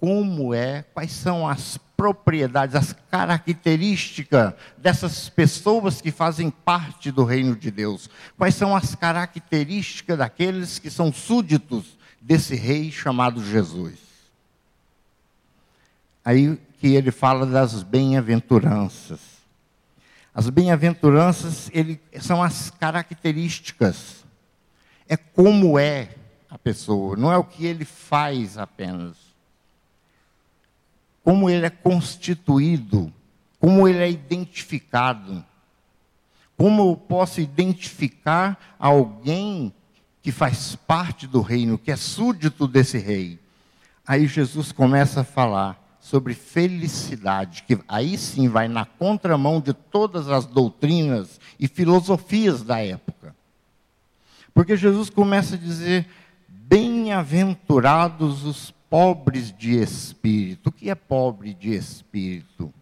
Como 0.00 0.54
é, 0.54 0.82
quais 0.94 1.12
são 1.12 1.46
as 1.46 1.78
propriedades, 1.96 2.76
as 2.76 2.92
características 3.10 4.54
dessas 4.76 5.28
pessoas 5.28 6.00
que 6.00 6.12
fazem 6.12 6.50
parte 6.50 7.10
do 7.10 7.24
reino 7.24 7.56
de 7.56 7.70
Deus? 7.70 8.08
Quais 8.36 8.54
são 8.54 8.76
as 8.76 8.94
características 8.94 10.18
daqueles 10.18 10.78
que 10.78 10.90
são 10.90 11.12
súditos 11.12 11.98
desse 12.20 12.54
rei 12.54 12.90
chamado 12.90 13.42
Jesus. 13.42 13.98
Aí 16.24 16.58
que 16.78 16.88
ele 16.88 17.10
fala 17.10 17.46
das 17.46 17.82
bem-aventuranças. 17.82 19.37
As 20.38 20.48
bem-aventuranças 20.48 21.68
são 22.20 22.40
as 22.40 22.70
características. 22.70 24.24
É 25.08 25.16
como 25.16 25.76
é 25.76 26.14
a 26.48 26.56
pessoa, 26.56 27.16
não 27.16 27.32
é 27.32 27.36
o 27.36 27.42
que 27.42 27.66
ele 27.66 27.84
faz 27.84 28.56
apenas. 28.56 29.16
Como 31.24 31.50
ele 31.50 31.66
é 31.66 31.70
constituído, 31.70 33.12
como 33.58 33.88
ele 33.88 33.98
é 33.98 34.08
identificado. 34.08 35.44
Como 36.56 36.92
eu 36.92 36.96
posso 36.96 37.40
identificar 37.40 38.76
alguém 38.78 39.74
que 40.22 40.30
faz 40.30 40.76
parte 40.76 41.26
do 41.26 41.40
reino, 41.40 41.76
que 41.76 41.90
é 41.90 41.96
súdito 41.96 42.68
desse 42.68 42.96
rei. 42.96 43.40
Aí 44.06 44.28
Jesus 44.28 44.70
começa 44.70 45.22
a 45.22 45.24
falar 45.24 45.87
sobre 46.00 46.34
felicidade, 46.34 47.64
que 47.64 47.78
aí 47.88 48.16
sim 48.16 48.48
vai 48.48 48.68
na 48.68 48.84
contramão 48.84 49.60
de 49.60 49.72
todas 49.72 50.28
as 50.28 50.46
doutrinas 50.46 51.40
e 51.58 51.66
filosofias 51.68 52.62
da 52.62 52.80
época. 52.80 53.34
Porque 54.54 54.76
Jesus 54.76 55.10
começa 55.10 55.54
a 55.54 55.58
dizer: 55.58 56.06
Bem-aventurados 56.48 58.44
os 58.44 58.70
pobres 58.90 59.52
de 59.52 59.76
espírito. 59.76 60.68
O 60.68 60.72
que 60.72 60.90
é 60.90 60.94
pobre 60.94 61.54
de 61.54 61.74
espírito? 61.74 62.72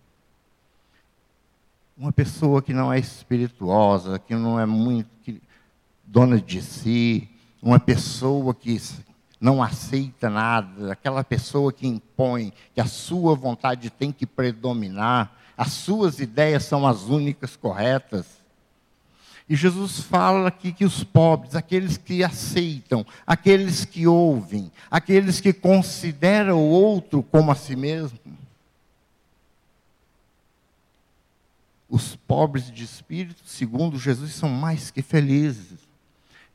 Uma 1.96 2.12
pessoa 2.12 2.60
que 2.60 2.72
não 2.72 2.92
é 2.92 2.98
espirituosa, 2.98 4.18
que 4.18 4.34
não 4.34 4.60
é 4.60 4.66
muito 4.66 5.08
que, 5.22 5.40
dona 6.04 6.40
de 6.40 6.62
si, 6.62 7.28
uma 7.62 7.80
pessoa 7.80 8.54
que 8.54 8.70
não 9.40 9.62
aceita 9.62 10.30
nada, 10.30 10.92
aquela 10.92 11.22
pessoa 11.22 11.72
que 11.72 11.86
impõe 11.86 12.52
que 12.74 12.80
a 12.80 12.86
sua 12.86 13.34
vontade 13.34 13.90
tem 13.90 14.10
que 14.10 14.26
predominar, 14.26 15.32
as 15.56 15.72
suas 15.72 16.20
ideias 16.20 16.64
são 16.64 16.86
as 16.86 17.02
únicas 17.02 17.56
corretas. 17.56 18.26
E 19.48 19.54
Jesus 19.54 20.00
fala 20.00 20.48
aqui 20.48 20.72
que 20.72 20.84
os 20.84 21.04
pobres, 21.04 21.54
aqueles 21.54 21.96
que 21.96 22.24
aceitam, 22.24 23.06
aqueles 23.26 23.84
que 23.84 24.06
ouvem, 24.06 24.72
aqueles 24.90 25.40
que 25.40 25.52
consideram 25.52 26.58
o 26.58 26.68
outro 26.68 27.22
como 27.22 27.52
a 27.52 27.54
si 27.54 27.76
mesmo, 27.76 28.18
os 31.88 32.16
pobres 32.16 32.70
de 32.70 32.82
espírito, 32.82 33.42
segundo 33.46 33.98
Jesus, 33.98 34.32
são 34.34 34.48
mais 34.48 34.90
que 34.90 35.02
felizes. 35.02 35.85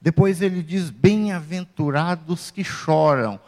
Depois 0.01 0.41
ele 0.41 0.63
diz: 0.63 0.89
Bem-aventurados 0.89 2.49
que 2.49 2.63
choram. 2.63 3.39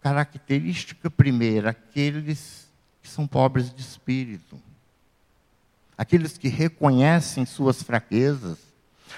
Característica 0.00 1.10
primeira, 1.10 1.70
aqueles 1.70 2.66
que 3.02 3.08
são 3.08 3.26
pobres 3.26 3.72
de 3.72 3.82
espírito. 3.82 4.58
Aqueles 5.98 6.38
que 6.38 6.48
reconhecem 6.48 7.44
suas 7.44 7.82
fraquezas, 7.82 8.56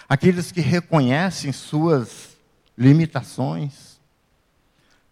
aqueles 0.09 0.51
que 0.51 0.61
reconhecem 0.61 1.53
suas 1.53 2.37
limitações, 2.77 4.01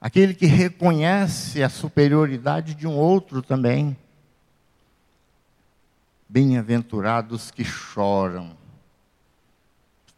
aquele 0.01 0.35
que 0.35 0.47
reconhece 0.47 1.63
a 1.63 1.69
superioridade 1.69 2.75
de 2.75 2.89
um 2.89 2.97
outro 2.97 3.41
também. 3.41 3.97
Bem-aventurados 6.29 7.53
que 7.53 7.63
choram 7.63 8.60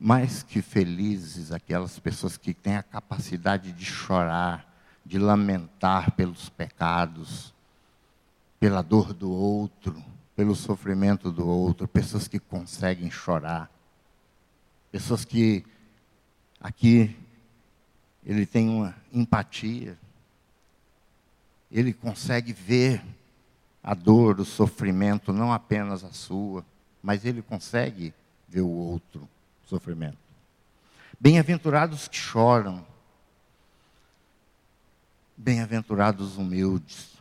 mais 0.04 0.42
que 0.42 0.61
felizes 0.61 1.52
aquelas 1.52 1.97
pessoas 1.97 2.37
que 2.37 2.52
têm 2.52 2.75
a 2.75 2.82
capacidade 2.82 3.71
de 3.71 3.85
chorar, 3.85 4.66
de 5.06 5.16
lamentar 5.16 6.11
pelos 6.16 6.49
pecados, 6.49 7.54
pela 8.59 8.82
dor 8.82 9.12
do 9.14 9.30
outro, 9.30 10.02
pelo 10.35 10.56
sofrimento 10.56 11.30
do 11.30 11.47
outro, 11.47 11.87
pessoas 11.87 12.26
que 12.26 12.40
conseguem 12.40 13.12
chorar, 13.12 13.71
pessoas 14.90 15.25
que 15.25 15.64
aqui 16.61 17.16
ele 18.26 18.44
tem 18.44 18.68
uma 18.68 18.97
empatia, 19.12 19.97
ele 21.71 21.92
consegue 21.92 22.52
ver 22.52 23.00
a 23.80 23.94
dor, 23.94 24.40
o 24.40 24.44
sofrimento, 24.44 25.32
não 25.32 25.52
apenas 25.52 26.02
a 26.02 26.11
sua, 26.11 26.66
mas 27.00 27.25
ele 27.25 27.40
consegue 27.40 28.12
ver 28.49 28.62
o 28.62 28.68
outro 28.68 29.28
sofrimento. 29.72 30.18
Bem-aventurados 31.18 32.06
que 32.06 32.16
choram. 32.16 32.86
Bem-aventurados 35.34 36.36
humildes. 36.36 37.16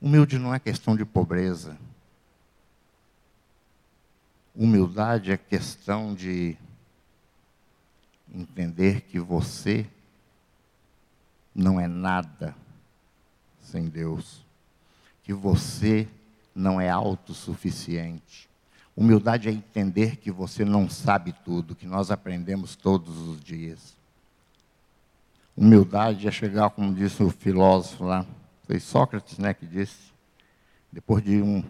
Humilde 0.00 0.40
não 0.40 0.52
é 0.52 0.58
questão 0.58 0.96
de 0.96 1.04
pobreza. 1.04 1.78
Humildade 4.56 5.30
é 5.30 5.36
questão 5.36 6.16
de 6.16 6.56
entender 8.34 9.02
que 9.02 9.20
você 9.20 9.86
não 11.54 11.80
é 11.80 11.86
nada 11.86 12.56
sem 13.60 13.88
Deus, 13.88 14.44
que 15.22 15.32
você 15.32 16.08
não 16.52 16.80
é 16.80 16.90
autossuficiente, 16.90 18.50
Humildade 18.96 19.48
é 19.48 19.52
entender 19.52 20.16
que 20.16 20.30
você 20.30 20.64
não 20.64 20.88
sabe 20.88 21.34
tudo, 21.44 21.74
que 21.74 21.86
nós 21.86 22.10
aprendemos 22.10 22.76
todos 22.76 23.16
os 23.28 23.40
dias. 23.40 23.96
Humildade 25.56 26.28
é 26.28 26.30
chegar, 26.30 26.70
como 26.70 26.94
disse 26.94 27.22
o 27.22 27.30
filósofo 27.30 28.04
lá, 28.04 28.26
foi 28.64 28.78
Sócrates 28.78 29.38
né, 29.38 29.54
que 29.54 29.66
disse, 29.66 30.12
depois 30.90 31.24
de 31.24 31.40
um, 31.40 31.64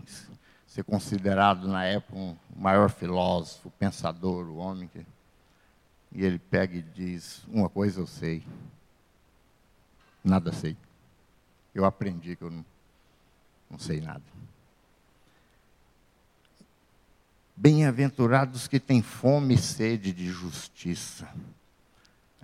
ser 0.73 0.85
considerado 0.85 1.69
na 1.69 1.85
época 1.85 2.17
um 2.17 2.37
maior 2.57 2.89
filósofo, 2.91 3.71
pensador, 3.73 4.47
o 4.47 4.57
homem 4.57 4.89
que. 4.89 5.05
E 6.11 6.25
ele 6.25 6.39
pega 6.39 6.77
e 6.77 6.83
diz: 6.83 7.45
Uma 7.49 7.69
coisa 7.69 8.01
eu 8.01 8.07
sei, 8.07 8.43
nada 10.25 10.53
sei. 10.53 10.77
Eu 11.75 11.85
aprendi 11.85 12.37
que 12.37 12.45
eu 12.45 12.51
não, 12.51 12.65
não 13.71 13.79
sei 13.79 14.01
nada. 14.01 14.23
Bem-aventurados 17.63 18.67
que 18.67 18.81
têm 18.81 19.01
fome 19.03 19.55
e 19.55 19.57
sede 19.57 20.13
de 20.13 20.27
justiça. 20.27 21.29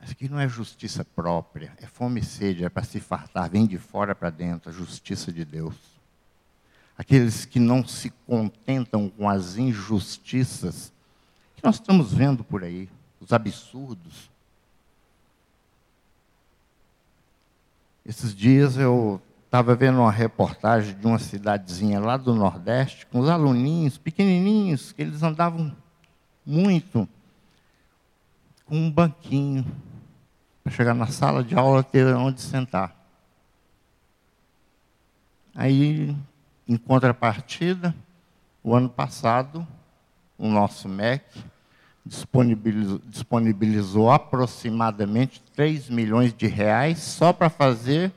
Isso 0.00 0.12
aqui 0.12 0.28
não 0.28 0.38
é 0.38 0.48
justiça 0.48 1.04
própria, 1.04 1.72
é 1.82 1.88
fome 1.88 2.20
e 2.20 2.24
sede, 2.24 2.64
é 2.64 2.68
para 2.68 2.84
se 2.84 3.00
fartar, 3.00 3.50
vem 3.50 3.66
de 3.66 3.78
fora 3.78 4.14
para 4.14 4.30
dentro, 4.30 4.70
a 4.70 4.72
justiça 4.72 5.32
de 5.32 5.44
Deus. 5.44 5.74
Aqueles 6.96 7.44
que 7.44 7.58
não 7.58 7.84
se 7.84 8.10
contentam 8.28 9.08
com 9.08 9.28
as 9.28 9.56
injustiças 9.56 10.92
que 11.56 11.64
nós 11.64 11.74
estamos 11.74 12.12
vendo 12.12 12.44
por 12.44 12.62
aí, 12.62 12.88
os 13.20 13.32
absurdos. 13.32 14.30
Esses 18.06 18.32
dias 18.32 18.76
eu 18.76 19.20
Estava 19.48 19.74
vendo 19.74 20.00
uma 20.00 20.12
reportagem 20.12 20.94
de 20.94 21.06
uma 21.06 21.18
cidadezinha 21.18 21.98
lá 21.98 22.18
do 22.18 22.34
Nordeste, 22.34 23.06
com 23.06 23.20
os 23.20 23.30
aluninhos 23.30 23.96
pequenininhos, 23.96 24.92
que 24.92 25.00
eles 25.00 25.22
andavam 25.22 25.74
muito, 26.44 27.08
com 28.66 28.76
um 28.76 28.90
banquinho, 28.90 29.64
para 30.62 30.70
chegar 30.70 30.92
na 30.92 31.06
sala 31.06 31.42
de 31.42 31.54
aula 31.54 31.82
ter 31.82 32.14
onde 32.14 32.42
sentar. 32.42 32.94
Aí, 35.54 36.14
em 36.68 36.76
contrapartida, 36.76 37.94
o 38.62 38.74
ano 38.74 38.90
passado, 38.90 39.66
o 40.36 40.46
nosso 40.46 40.90
MEC 40.90 41.24
disponibilizou, 42.04 43.00
disponibilizou 43.06 44.10
aproximadamente 44.10 45.42
3 45.56 45.88
milhões 45.88 46.34
de 46.34 46.46
reais 46.46 46.98
só 46.98 47.32
para 47.32 47.48
fazer 47.48 48.12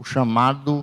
o 0.00 0.04
chamado 0.04 0.82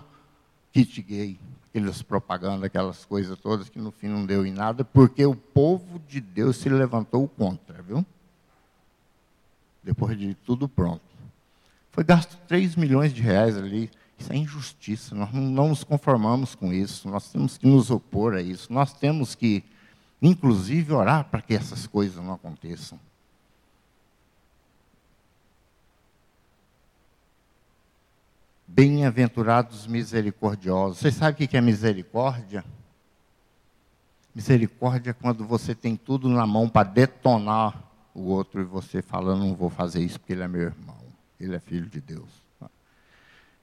kit 0.71 1.01
gay, 1.01 1.39
aquelas 1.67 2.03
propagandas, 2.03 2.65
aquelas 2.65 3.03
coisas 3.03 3.35
todas 3.39 3.67
que 3.67 3.79
no 3.79 3.89
fim 3.89 4.07
não 4.07 4.23
deu 4.23 4.45
em 4.45 4.53
nada, 4.53 4.85
porque 4.85 5.25
o 5.25 5.35
povo 5.35 5.99
de 6.07 6.21
Deus 6.21 6.57
se 6.57 6.69
levantou 6.69 7.27
contra, 7.27 7.81
viu? 7.81 8.05
Depois 9.83 10.15
de 10.19 10.35
tudo 10.35 10.69
pronto. 10.69 11.01
Foi 11.91 12.03
gasto 12.03 12.37
3 12.47 12.75
milhões 12.75 13.11
de 13.11 13.23
reais 13.23 13.57
ali. 13.57 13.89
Isso 14.19 14.31
é 14.31 14.35
injustiça, 14.35 15.15
nós 15.15 15.33
não 15.33 15.69
nos 15.69 15.83
conformamos 15.83 16.53
com 16.53 16.71
isso, 16.71 17.09
nós 17.09 17.31
temos 17.31 17.57
que 17.57 17.65
nos 17.65 17.89
opor 17.89 18.35
a 18.35 18.41
isso, 18.41 18.71
nós 18.71 18.93
temos 18.93 19.33
que, 19.33 19.63
inclusive, 20.21 20.93
orar 20.93 21.23
para 21.25 21.41
que 21.41 21.55
essas 21.55 21.87
coisas 21.87 22.23
não 22.23 22.33
aconteçam. 22.33 22.99
Bem-aventurados 28.69 29.87
misericordiosos. 29.87 30.99
Vocês 30.99 31.15
sabem 31.15 31.45
o 31.45 31.49
que 31.49 31.55
é 31.55 31.61
misericórdia? 31.61 32.65
Misericórdia 34.35 35.11
é 35.11 35.13
quando 35.13 35.45
você 35.45 35.73
tem 35.73 35.95
tudo 35.95 36.27
na 36.27 36.45
mão 36.45 36.67
para 36.67 36.87
detonar 36.87 37.81
o 38.13 38.23
outro 38.23 38.59
e 38.61 38.65
você 38.65 39.01
fala, 39.01 39.37
não 39.37 39.55
vou 39.55 39.69
fazer 39.69 40.01
isso 40.01 40.19
porque 40.19 40.33
ele 40.33 40.43
é 40.43 40.47
meu 40.49 40.63
irmão, 40.63 40.97
ele 41.39 41.55
é 41.55 41.59
filho 41.59 41.87
de 41.87 42.01
Deus. 42.01 42.29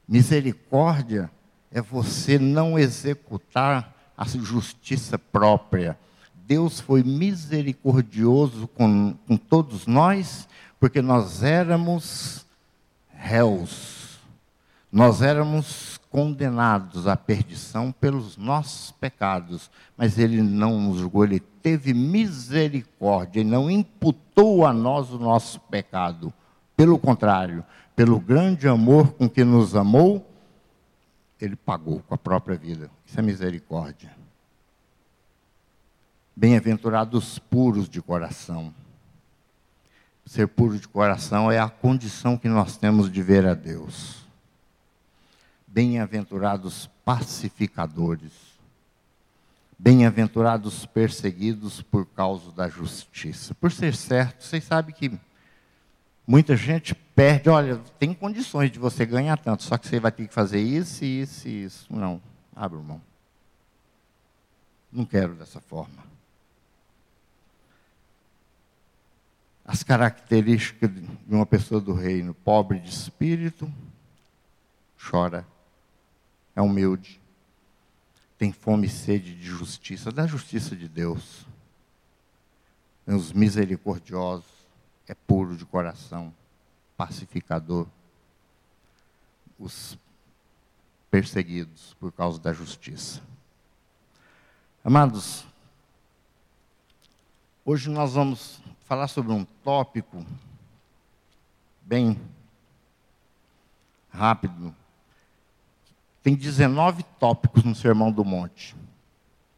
Misericórdia 0.09 1.31
é 1.71 1.83
você 1.83 2.39
não 2.39 2.79
executar 2.79 3.95
a 4.17 4.25
justiça 4.27 5.19
própria. 5.19 5.99
Deus 6.47 6.81
foi 6.81 7.03
misericordioso 7.03 8.67
com, 8.69 9.15
com 9.29 9.37
todos 9.37 9.87
nós, 9.87 10.49
porque 10.81 11.03
nós 11.03 11.43
éramos 11.43 12.47
réus 13.13 13.94
nós 14.95 15.23
éramos 15.23 15.99
condenados 16.09 17.09
à 17.09 17.17
perdição 17.17 17.91
pelos 17.91 18.37
nossos 18.37 18.93
pecados, 18.93 19.69
mas 19.97 20.21
ele 20.21 20.41
não 20.41 20.81
nos 20.81 21.01
julgou, 21.01 21.25
ele 21.25 21.41
teve 21.41 21.93
misericórdia 21.93 23.41
e 23.41 23.45
não 23.45 23.69
imputou 23.69 24.65
a 24.65 24.73
nós 24.73 25.11
o 25.11 25.19
nosso 25.19 25.59
pecado. 25.63 26.33
Pelo 26.77 26.97
contrário, 26.97 27.65
pelo 27.97 28.21
grande 28.21 28.69
amor 28.69 29.15
com 29.15 29.29
que 29.29 29.43
nos 29.43 29.75
amou, 29.75 30.25
ele 31.41 31.57
pagou 31.57 31.99
com 32.07 32.15
a 32.15 32.19
própria 32.19 32.57
vida. 32.57 32.89
Isso 33.05 33.19
é 33.19 33.23
misericórdia. 33.23 34.13
Bem-aventurados 36.37 37.41
puros 37.41 37.89
de 37.89 38.01
coração. 38.01 38.73
Ser 40.25 40.47
puro 40.47 40.79
de 40.79 40.87
coração 40.87 41.51
é 41.51 41.59
a 41.59 41.69
condição 41.69 42.39
que 42.39 42.49
nós 42.49 42.77
temos 42.77 43.11
de 43.11 43.21
ver 43.21 43.45
a 43.45 43.55
Deus. 43.55 44.24
Bem-aventurados 45.75 46.89
pacificadores. 47.05 48.33
Bem-aventurados 49.77 50.87
perseguidos 50.87 51.83
por 51.83 52.07
causa 52.07 52.53
da 52.53 52.69
justiça. 52.69 53.55
Por 53.57 53.73
ser 53.73 53.97
certo, 53.97 54.45
vocês 54.45 54.63
sabem 54.63 54.95
que 54.95 55.11
muita 56.25 56.57
gente 56.57 56.95
perde, 56.95 57.51
olha, 57.51 57.79
tem 57.99 58.15
condições 58.15 58.71
de 58.71 58.79
você 58.79 59.05
ganhar 59.05 59.37
tanto, 59.37 59.65
só 59.65 59.77
que 59.77 59.89
você 59.89 59.99
vai 59.99 60.13
ter 60.13 60.29
que 60.29 60.33
fazer 60.33 60.61
isso, 60.61 61.05
isso 61.05 61.49
e 61.49 61.65
isso. 61.65 61.87
Não, 61.91 62.23
abre 62.55 62.79
mão. 62.79 63.03
Não 64.93 65.05
quero 65.05 65.35
dessa 65.35 65.61
forma. 65.61 66.15
as 69.65 69.83
características 69.83 70.91
de 70.93 71.35
uma 71.35 71.47
pessoa 71.47 71.81
do 71.81 71.95
reino: 71.95 72.35
pobre 72.35 72.79
de 72.79 72.91
espírito, 72.91 73.73
chora, 75.11 75.47
é 76.55 76.63
humilde, 76.63 77.21
tem 78.39 78.53
fome 78.53 78.87
e 78.87 78.91
sede 78.91 79.35
de 79.35 79.47
justiça, 79.47 80.11
da 80.11 80.27
justiça 80.27 80.77
de 80.77 80.89
Deus. 80.89 81.47
É 83.07 83.15
os 83.15 83.33
misericordiosos, 83.33 84.47
é 85.07 85.15
puro 85.15 85.57
de 85.57 85.65
coração, 85.65 86.35
pacificador. 86.97 87.87
Os 89.59 89.99
perseguidos 91.11 91.95
por 91.95 92.11
causa 92.13 92.41
da 92.41 92.53
justiça. 92.53 93.23
Amados, 94.83 95.47
hoje 97.65 97.89
nós 97.89 98.15
vamos 98.15 98.61
falar 98.85 99.09
sobre 99.09 99.33
um 99.33 99.45
tópico 99.45 100.27
bem 101.83 102.21
rápido. 104.11 104.75
Tem 106.25 106.35
19 106.35 107.03
tópicos 107.21 107.63
no 107.65 107.75
Sermão 107.75 108.11
do 108.11 108.25
Monte. 108.25 108.75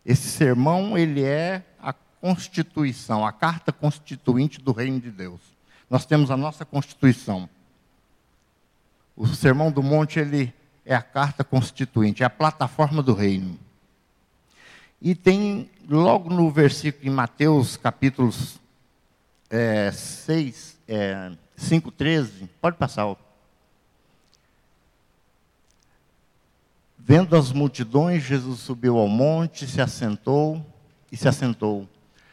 Esse 0.05 0.29
sermão, 0.29 0.99
ele 0.99 1.23
é 1.23 1.65
a 1.81 1.93
constituição, 1.93 3.25
a 3.25 3.31
carta 3.31 3.71
constituinte 3.73 4.61
do 4.61 4.73
reino 4.73 4.99
de 5.01 5.13
Deus. 5.13 5.41
Nós 5.89 6.05
temos 6.05 6.29
a 6.29 6.37
nossa 6.37 6.65
constituição. 6.65 7.49
O 9.17 9.29
Sermão 9.29 9.71
do 9.71 9.81
Monte, 9.81 10.19
ele 10.19 10.53
é 10.85 10.97
a 10.97 11.03
carta 11.03 11.45
constituinte, 11.45 12.25
é 12.25 12.27
a 12.27 12.31
plataforma 12.31 13.01
do 13.01 13.15
reino. 13.15 13.57
E 15.01 15.15
tem, 15.15 15.71
logo 15.89 16.29
no 16.29 16.51
versículo 16.51 17.07
em 17.07 17.15
Mateus, 17.15 17.77
capítulos 17.77 18.59
é, 19.49 19.93
6, 19.93 20.79
é, 20.89 21.31
5,13, 21.57 22.49
pode 22.61 22.77
passar. 22.77 23.15
Vendo 27.09 27.37
as 27.37 27.53
multidões, 27.53 28.25
Jesus 28.25 28.59
subiu 28.59 28.99
ao 28.99 29.07
monte, 29.07 29.65
se 29.65 29.81
assentou 29.81 30.67
e 31.13 31.17
se 31.17 31.29
assentou. 31.29 31.89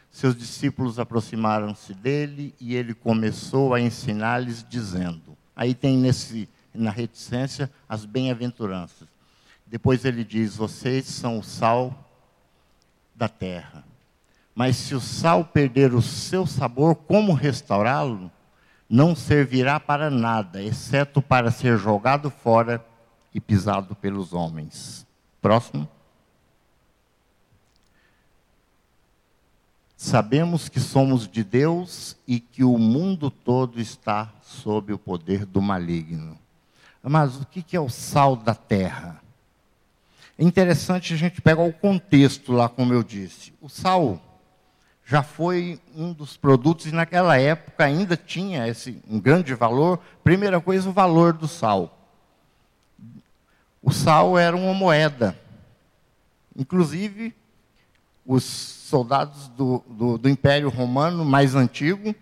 Seus 0.09 0.35
discípulos 0.35 0.97
aproximaram-se 0.97 1.93
dele 1.93 2.55
e 2.59 2.73
ele 2.73 2.95
começou 2.95 3.75
a 3.75 3.79
ensinar-lhes, 3.79 4.65
dizendo: 4.67 5.37
Aí 5.55 5.75
tem 5.75 5.95
nesse, 5.95 6.49
na 6.73 6.89
reticência 6.89 7.69
as 7.87 8.03
bem-aventuranças. 8.03 9.07
Depois 9.67 10.05
ele 10.05 10.23
diz: 10.23 10.55
Vocês 10.55 11.05
são 11.05 11.37
o 11.37 11.43
sal 11.43 12.09
da 13.13 13.29
terra. 13.29 13.83
Mas 14.55 14.75
se 14.75 14.95
o 14.95 14.99
sal 14.99 15.45
perder 15.45 15.93
o 15.93 16.01
seu 16.01 16.47
sabor, 16.47 16.95
como 16.95 17.33
restaurá-lo? 17.33 18.31
Não 18.89 19.15
servirá 19.15 19.79
para 19.79 20.09
nada, 20.09 20.63
exceto 20.63 21.21
para 21.21 21.51
ser 21.51 21.77
jogado 21.77 22.31
fora 22.31 22.83
e 23.33 23.39
pisado 23.39 23.95
pelos 23.95 24.33
homens. 24.33 25.05
Próximo. 25.41 25.87
Sabemos 29.97 30.67
que 30.67 30.79
somos 30.79 31.27
de 31.27 31.43
Deus 31.43 32.17
e 32.27 32.39
que 32.39 32.63
o 32.63 32.77
mundo 32.77 33.31
todo 33.31 33.79
está 33.79 34.33
sob 34.41 34.91
o 34.91 34.97
poder 34.97 35.45
do 35.45 35.61
maligno. 35.61 36.37
Mas 37.01 37.37
o 37.37 37.45
que 37.45 37.75
é 37.75 37.79
o 37.79 37.89
sal 37.89 38.35
da 38.35 38.53
terra? 38.53 39.21
É 40.37 40.43
interessante 40.43 41.13
a 41.13 41.17
gente 41.17 41.41
pegar 41.41 41.63
o 41.63 41.73
contexto 41.73 42.51
lá, 42.51 42.67
como 42.67 42.93
eu 42.93 43.03
disse. 43.03 43.53
O 43.61 43.69
sal 43.69 44.21
já 45.05 45.21
foi 45.21 45.79
um 45.95 46.11
dos 46.11 46.37
produtos, 46.37 46.85
e 46.87 46.91
naquela 46.91 47.37
época 47.37 47.83
ainda 47.83 48.17
tinha 48.17 48.67
esse, 48.67 49.01
um 49.07 49.19
grande 49.19 49.53
valor. 49.53 49.99
Primeira 50.23 50.59
coisa, 50.59 50.89
o 50.89 50.93
valor 50.93 51.33
do 51.33 51.47
sal. 51.47 52.02
O 53.83 53.91
sal 53.91 54.37
era 54.37 54.55
uma 54.55 54.73
moeda. 54.73 55.37
Inclusive, 56.55 57.35
os 58.25 58.45
soldados 58.45 59.49
do, 59.49 59.83
do, 59.89 60.17
do 60.17 60.29
Império 60.29 60.69
Romano 60.69 61.25
mais 61.25 61.53
antigo, 61.53 62.15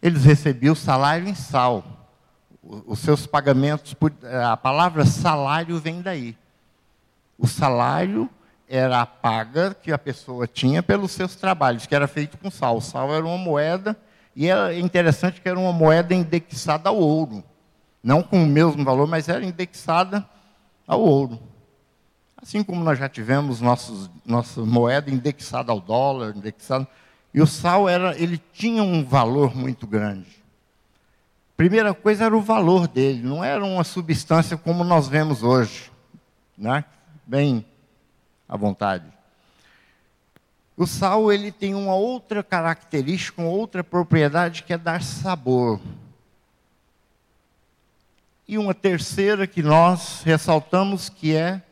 eles 0.00 0.24
recebiam 0.24 0.74
salário 0.74 1.28
em 1.28 1.34
sal. 1.34 1.84
Os 2.62 3.00
seus 3.00 3.26
pagamentos, 3.26 3.94
a 4.42 4.56
palavra 4.56 5.04
salário 5.04 5.78
vem 5.78 6.00
daí. 6.00 6.34
O 7.38 7.46
salário 7.46 8.30
era 8.66 9.02
a 9.02 9.06
paga 9.06 9.74
que 9.74 9.92
a 9.92 9.98
pessoa 9.98 10.46
tinha 10.46 10.82
pelos 10.82 11.12
seus 11.12 11.36
trabalhos, 11.36 11.84
que 11.84 11.94
era 11.94 12.08
feito 12.08 12.38
com 12.38 12.50
sal. 12.50 12.78
O 12.78 12.80
sal 12.80 13.14
era 13.14 13.24
uma 13.24 13.36
moeda, 13.36 13.94
e 14.34 14.48
é 14.48 14.78
interessante 14.78 15.42
que 15.42 15.48
era 15.48 15.58
uma 15.58 15.74
moeda 15.74 16.14
indexada 16.14 16.88
ao 16.88 16.96
ouro. 16.96 17.44
Não 18.02 18.22
com 18.22 18.42
o 18.42 18.46
mesmo 18.46 18.82
valor, 18.82 19.06
mas 19.06 19.28
era 19.28 19.44
indexada 19.44 20.26
ao 20.86 21.00
ouro. 21.00 21.38
Assim 22.40 22.62
como 22.62 22.84
nós 22.84 22.98
já 22.98 23.08
tivemos 23.08 23.60
nossos, 23.60 24.10
nossa 24.24 24.60
moeda 24.62 25.10
indexada 25.10 25.72
ao 25.72 25.80
dólar, 25.80 26.36
indexada. 26.36 26.86
E 27.34 27.40
o 27.40 27.46
sal 27.46 27.88
era, 27.88 28.16
ele 28.16 28.40
tinha 28.52 28.82
um 28.82 29.04
valor 29.04 29.54
muito 29.54 29.86
grande. 29.86 30.28
Primeira 31.56 31.94
coisa 31.94 32.24
era 32.26 32.36
o 32.36 32.40
valor 32.40 32.86
dele, 32.86 33.22
não 33.22 33.42
era 33.42 33.64
uma 33.64 33.82
substância 33.82 34.56
como 34.58 34.84
nós 34.84 35.08
vemos 35.08 35.42
hoje, 35.42 35.90
né? 36.56 36.84
Bem 37.26 37.64
à 38.46 38.56
vontade. 38.56 39.06
O 40.76 40.86
sal 40.86 41.32
ele 41.32 41.50
tem 41.50 41.74
uma 41.74 41.94
outra 41.94 42.42
característica, 42.42 43.40
uma 43.40 43.50
outra 43.50 43.82
propriedade 43.82 44.62
que 44.62 44.74
é 44.74 44.78
dar 44.78 45.02
sabor. 45.02 45.80
E 48.48 48.56
uma 48.58 48.74
terceira 48.74 49.46
que 49.46 49.62
nós 49.62 50.22
ressaltamos 50.22 51.08
que 51.08 51.34
é 51.34 51.62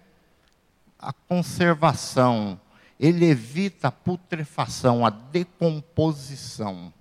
a 0.99 1.13
conservação. 1.13 2.61
Ele 2.99 3.27
evita 3.27 3.89
a 3.89 3.93
putrefação, 3.93 5.05
a 5.05 5.11
decomposição. 5.11 6.93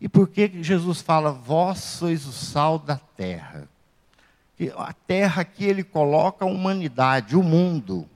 E 0.00 0.08
por 0.08 0.28
que 0.28 0.62
Jesus 0.62 1.00
fala, 1.00 1.32
vós 1.32 1.78
sois 1.78 2.26
o 2.26 2.32
sal 2.32 2.78
da 2.78 2.96
terra? 2.96 3.68
A 4.76 4.92
terra 4.92 5.44
que 5.44 5.64
ele 5.64 5.84
coloca 5.84 6.44
a 6.44 6.48
humanidade, 6.48 7.36
o 7.36 7.42
mundo. 7.42 8.08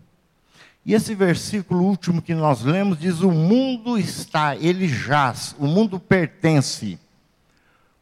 E 0.85 0.95
esse 0.95 1.15
versículo 1.15 1.85
último 1.85 2.21
que 2.21 2.35
nós 2.35 2.63
lemos 2.63 2.99
diz: 2.99 3.21
O 3.21 3.31
mundo 3.31 3.97
está, 3.97 4.57
ele 4.57 4.89
jaz, 4.89 5.55
o 5.59 5.67
mundo 5.67 6.01
pertence. 6.01 6.99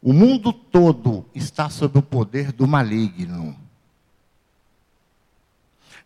O 0.01 0.13
mundo 0.13 0.51
todo 0.51 1.25
está 1.35 1.69
sob 1.69 1.99
o 1.99 2.01
poder 2.01 2.51
do 2.51 2.67
maligno. 2.67 3.55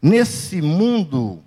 Nesse 0.02 0.62
mundo, 0.62 1.42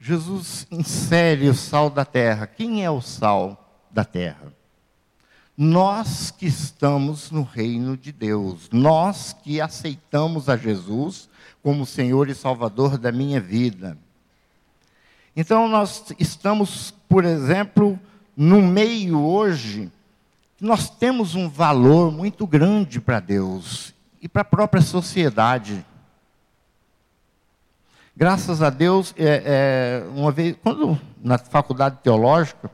Jesus 0.00 0.66
insere 0.70 1.48
o 1.48 1.54
sal 1.54 1.88
da 1.88 2.04
terra. 2.04 2.46
Quem 2.46 2.84
é 2.84 2.90
o 2.90 3.00
sal 3.00 3.80
da 3.90 4.04
terra? 4.04 4.52
Nós 5.56 6.32
que 6.32 6.46
estamos 6.46 7.30
no 7.30 7.42
reino 7.42 7.96
de 7.96 8.10
Deus, 8.10 8.68
nós 8.72 9.32
que 9.32 9.60
aceitamos 9.60 10.48
a 10.48 10.56
Jesus 10.56 11.28
como 11.62 11.86
Senhor 11.86 12.28
e 12.28 12.34
Salvador 12.34 12.98
da 12.98 13.12
minha 13.12 13.40
vida. 13.40 13.96
Então, 15.36 15.68
nós 15.68 16.12
estamos, 16.18 16.92
por 17.08 17.24
exemplo, 17.24 17.98
no 18.36 18.60
meio 18.60 19.20
hoje, 19.20 19.90
nós 20.62 20.88
temos 20.88 21.34
um 21.34 21.48
valor 21.48 22.12
muito 22.12 22.46
grande 22.46 23.00
para 23.00 23.18
Deus 23.18 23.92
e 24.20 24.28
para 24.28 24.42
a 24.42 24.44
própria 24.44 24.80
sociedade. 24.80 25.84
Graças 28.16 28.62
a 28.62 28.70
Deus, 28.70 29.12
é, 29.18 29.42
é, 29.44 30.08
uma 30.14 30.30
vez, 30.30 30.56
quando 30.62 30.96
na 31.20 31.36
faculdade 31.36 31.98
teológica, 32.00 32.70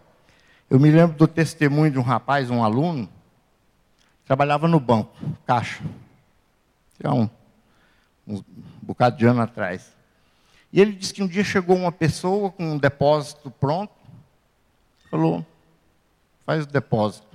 eu 0.68 0.78
me 0.78 0.90
lembro 0.90 1.16
do 1.16 1.26
testemunho 1.26 1.90
de 1.90 1.98
um 1.98 2.02
rapaz, 2.02 2.50
um 2.50 2.62
aluno, 2.62 3.08
trabalhava 4.26 4.68
no 4.68 4.78
banco, 4.78 5.16
caixa. 5.46 5.82
Tinha 7.00 7.14
um, 7.14 7.30
um 8.26 8.44
bocado 8.82 9.16
de 9.16 9.24
ano 9.24 9.40
atrás. 9.40 9.96
E 10.70 10.78
ele 10.78 10.92
disse 10.92 11.14
que 11.14 11.22
um 11.22 11.26
dia 11.26 11.42
chegou 11.42 11.74
uma 11.74 11.90
pessoa 11.90 12.50
com 12.50 12.72
um 12.72 12.76
depósito 12.76 13.50
pronto, 13.50 13.94
falou, 15.10 15.46
faz 16.44 16.64
o 16.64 16.66
depósito. 16.66 17.27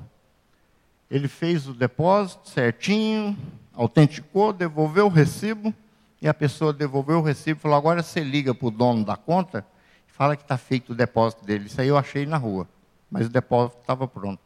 Ele 1.14 1.28
fez 1.28 1.68
o 1.68 1.76
depósito 1.76 2.50
certinho, 2.50 3.38
autenticou, 3.72 4.52
devolveu 4.52 5.06
o 5.06 5.10
recibo, 5.10 5.72
e 6.20 6.28
a 6.28 6.34
pessoa 6.34 6.74
devolveu 6.74 7.20
o 7.20 7.22
recibo 7.22 7.60
e 7.60 7.62
falou, 7.62 7.78
agora 7.78 8.02
você 8.02 8.22
liga 8.22 8.56
para 8.56 8.68
o 8.68 8.72
dono 8.72 9.06
da 9.06 9.16
conta 9.16 9.64
e 10.10 10.12
fala 10.12 10.36
que 10.36 10.42
está 10.42 10.58
feito 10.58 10.92
o 10.92 10.96
depósito 10.96 11.46
dele. 11.46 11.68
Isso 11.68 11.80
aí 11.80 11.88
eu 11.88 12.00
achei 12.00 12.26
na 12.26 12.38
rua, 12.38 12.68
mas 13.12 13.28
o 13.28 13.30
depósito 13.30 13.80
estava 13.80 14.08
pronto. 14.08 14.42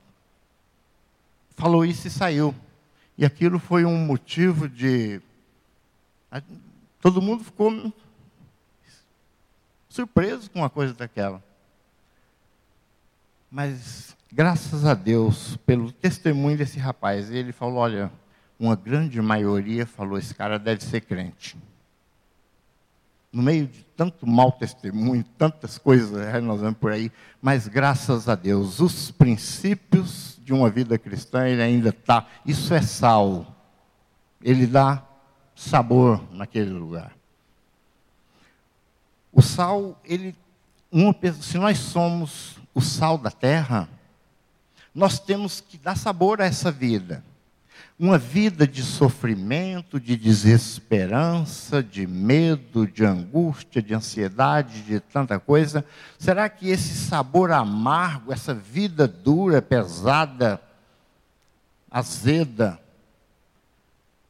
Falou 1.51 1.85
isso 1.85 2.05
e 2.05 2.11
saiu. 2.11 2.53
E 3.17 3.23
aquilo 3.23 3.59
foi 3.59 3.85
um 3.85 3.97
motivo 3.99 4.67
de. 4.67 5.21
Todo 6.99 7.21
mundo 7.21 7.45
ficou 7.45 7.93
surpreso 9.87 10.51
com 10.51 10.59
uma 10.59 10.69
coisa 10.69 10.93
daquela. 10.93 11.41
Mas, 13.49 14.16
graças 14.31 14.85
a 14.85 14.93
Deus, 14.93 15.57
pelo 15.65 15.91
testemunho 15.91 16.57
desse 16.57 16.79
rapaz, 16.79 17.31
ele 17.31 17.51
falou: 17.51 17.77
olha, 17.77 18.11
uma 18.59 18.75
grande 18.75 19.21
maioria 19.21 19.85
falou: 19.85 20.17
esse 20.17 20.33
cara 20.33 20.57
deve 20.57 20.83
ser 20.83 21.01
crente. 21.01 21.57
No 23.31 23.43
meio 23.43 23.67
de 23.67 23.83
tanto 23.95 24.25
mau 24.25 24.51
testemunho, 24.51 25.23
tantas 25.37 25.77
coisas 25.77 26.11
né, 26.11 26.39
nós 26.39 26.61
por 26.75 26.91
aí, 26.91 27.11
mas 27.41 27.67
graças 27.67 28.29
a 28.29 28.35
Deus, 28.35 28.79
os 28.79 29.11
princípios 29.11 30.39
de 30.43 30.53
uma 30.53 30.69
vida 30.69 30.97
cristã, 30.97 31.47
ele 31.47 31.61
ainda 31.61 31.89
está. 31.89 32.25
Isso 32.45 32.73
é 32.73 32.81
sal. 32.81 33.53
Ele 34.41 34.65
dá 34.65 35.03
sabor 35.55 36.23
naquele 36.31 36.69
lugar. 36.69 37.11
O 39.31 39.41
sal, 39.41 39.99
ele, 40.05 40.33
uma, 40.91 41.13
se 41.41 41.57
nós 41.57 41.77
somos 41.79 42.57
o 42.73 42.81
sal 42.81 43.17
da 43.17 43.29
terra, 43.29 43.89
nós 44.97 45.19
temos 45.19 45.61
que 45.61 45.77
dar 45.77 45.95
sabor 45.95 46.41
a 46.41 46.45
essa 46.45 46.71
vida. 46.71 47.23
Uma 47.99 48.17
vida 48.17 48.67
de 48.67 48.81
sofrimento, 48.81 49.99
de 49.99 50.17
desesperança, 50.17 51.83
de 51.83 52.07
medo, 52.07 52.87
de 52.87 53.05
angústia, 53.05 53.79
de 53.79 53.93
ansiedade, 53.93 54.81
de 54.81 54.99
tanta 54.99 55.39
coisa. 55.39 55.85
Será 56.17 56.49
que 56.49 56.69
esse 56.69 56.95
sabor 56.95 57.51
amargo, 57.51 58.33
essa 58.33 58.55
vida 58.55 59.07
dura, 59.07 59.61
pesada, 59.61 60.59
azeda, 61.91 62.79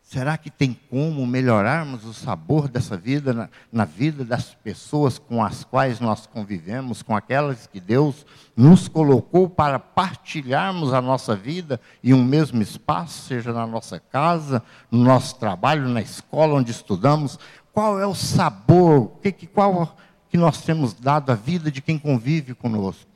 Será 0.08 0.38
que 0.38 0.50
tem 0.50 0.74
como 0.90 1.28
melhorarmos 1.28 2.06
o 2.06 2.14
sabor 2.14 2.70
dessa 2.70 2.96
vida 2.96 3.34
na, 3.34 3.50
na, 3.70 3.84
vida 3.84 4.24
das 4.24 4.56
pessoas 4.56 5.20
com 5.20 5.44
as 5.44 5.66
quais 5.66 6.00
nós 6.00 6.26
convivemos, 6.26 7.02
com 7.04 7.14
aquelas 7.14 7.68
que 7.68 7.82
Deus 7.82 8.26
nos 8.56 8.88
colocou 8.88 9.50
para 9.50 9.78
partilharmos 9.78 10.94
a 10.94 11.02
nossa 11.02 11.36
vida 11.36 11.78
em 12.02 12.14
um 12.14 12.24
mesmo 12.24 12.62
espaço, 12.62 13.28
seja 13.28 13.52
na 13.52 13.68
nossa 13.68 14.00
casa, 14.00 14.64
no 14.90 15.04
nosso 15.04 15.36
trabalho, 15.36 15.90
na 15.90 16.00
escola 16.00 16.54
onde 16.54 16.72
estudamos? 16.72 17.38
Qual 17.74 18.00
é 18.00 18.08
o 18.08 18.16
sabor, 18.16 19.12
que, 19.22 19.30
que, 19.34 19.46
qual 19.46 19.94
que 20.30 20.38
nós 20.38 20.62
temos 20.62 20.94
dado 20.94 21.34
à 21.34 21.36
vida 21.36 21.70
de 21.70 21.82
quem 21.82 22.00
convive 22.00 22.54
conosco? 22.54 23.12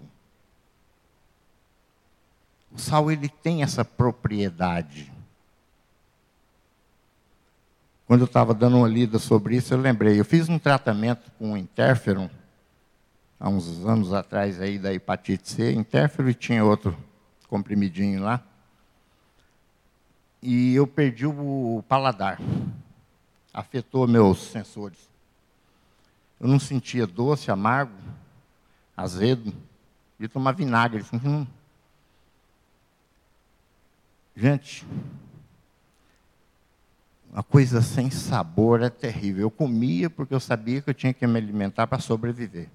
O 2.70 2.78
sal 2.78 3.10
ele 3.10 3.30
tem 3.30 3.64
essa 3.64 3.86
propriedade 3.86 5.21
quando 8.12 8.24
eu 8.24 8.26
estava 8.26 8.54
dando 8.54 8.76
uma 8.76 8.90
lida 8.90 9.18
sobre 9.18 9.56
isso, 9.56 9.74
eu 9.74 9.80
lembrei. 9.80 10.20
Eu 10.20 10.26
fiz 10.26 10.50
um 10.50 10.60
tratamento 10.60 11.32
com 11.40 11.56
interferon, 11.56 12.30
há 13.40 13.48
uns 13.48 13.86
anos 13.86 14.12
atrás, 14.12 14.60
aí, 14.60 14.78
da 14.78 14.94
hepatite 14.94 15.50
C. 15.50 15.72
Interferon 15.72 16.28
e 16.28 16.34
tinha 16.34 16.66
outro 16.66 16.94
comprimidinho 17.48 18.22
lá. 18.22 18.44
E 20.42 20.76
eu 20.76 20.86
perdi 20.86 21.26
o 21.26 21.82
paladar. 21.88 22.38
Afetou 23.54 24.06
meus 24.06 24.44
sensores. 24.44 25.10
Eu 26.38 26.50
não 26.50 26.60
sentia 26.60 27.08
doce, 27.08 27.50
amargo, 27.50 27.94
azedo. 28.98 29.54
E 30.20 30.28
tomar 30.28 30.52
vinagre. 30.52 31.06
Hum. 31.14 31.48
Gente, 34.36 34.86
uma 37.32 37.44
coisa 37.44 37.82
sem 37.82 38.12
sabor 38.12 38.82
é 38.82 38.90
terrível. 38.90 39.44
Eu 39.44 39.52
comia 39.52 40.10
porque 40.10 40.34
eu 40.34 40.40
sabia 40.40 40.82
que 40.82 40.90
eu 40.90 40.94
tinha 40.94 41.14
que 41.14 41.26
me 41.26 41.38
alimentar 41.38 41.88
para 41.88 42.00
sobreviver. 42.00 42.70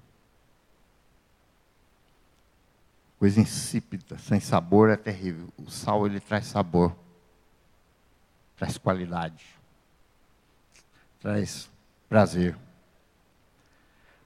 Coisa 3.19 3.39
insípida, 3.39 4.17
sem 4.17 4.39
sabor 4.39 4.89
é 4.89 4.97
terrível. 4.97 5.47
O 5.57 5.69
sal 5.69 6.07
ele 6.07 6.19
traz 6.19 6.47
sabor, 6.47 6.95
traz 8.55 8.77
qualidade, 8.77 9.45
traz 11.19 11.69
prazer. 12.09 12.57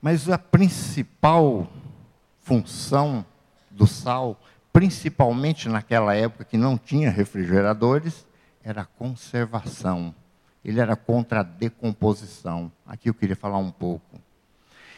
Mas 0.01 0.29
a 0.29 0.37
principal 0.37 1.69
função 2.41 3.25
do 3.69 3.85
sal, 3.85 4.41
principalmente 4.71 5.67
naquela 5.67 6.15
época 6.15 6.45
que 6.45 6.57
não 6.57 6.77
tinha 6.77 7.09
refrigeradores, 7.11 8.25
era 8.63 8.81
a 8.81 8.85
conservação 8.85 10.13
ele 10.63 10.79
era 10.79 10.95
contra 10.95 11.41
a 11.41 11.43
decomposição. 11.43 12.71
Aqui 12.85 13.09
eu 13.09 13.13
queria 13.13 13.35
falar 13.35 13.57
um 13.57 13.71
pouco. 13.71 14.21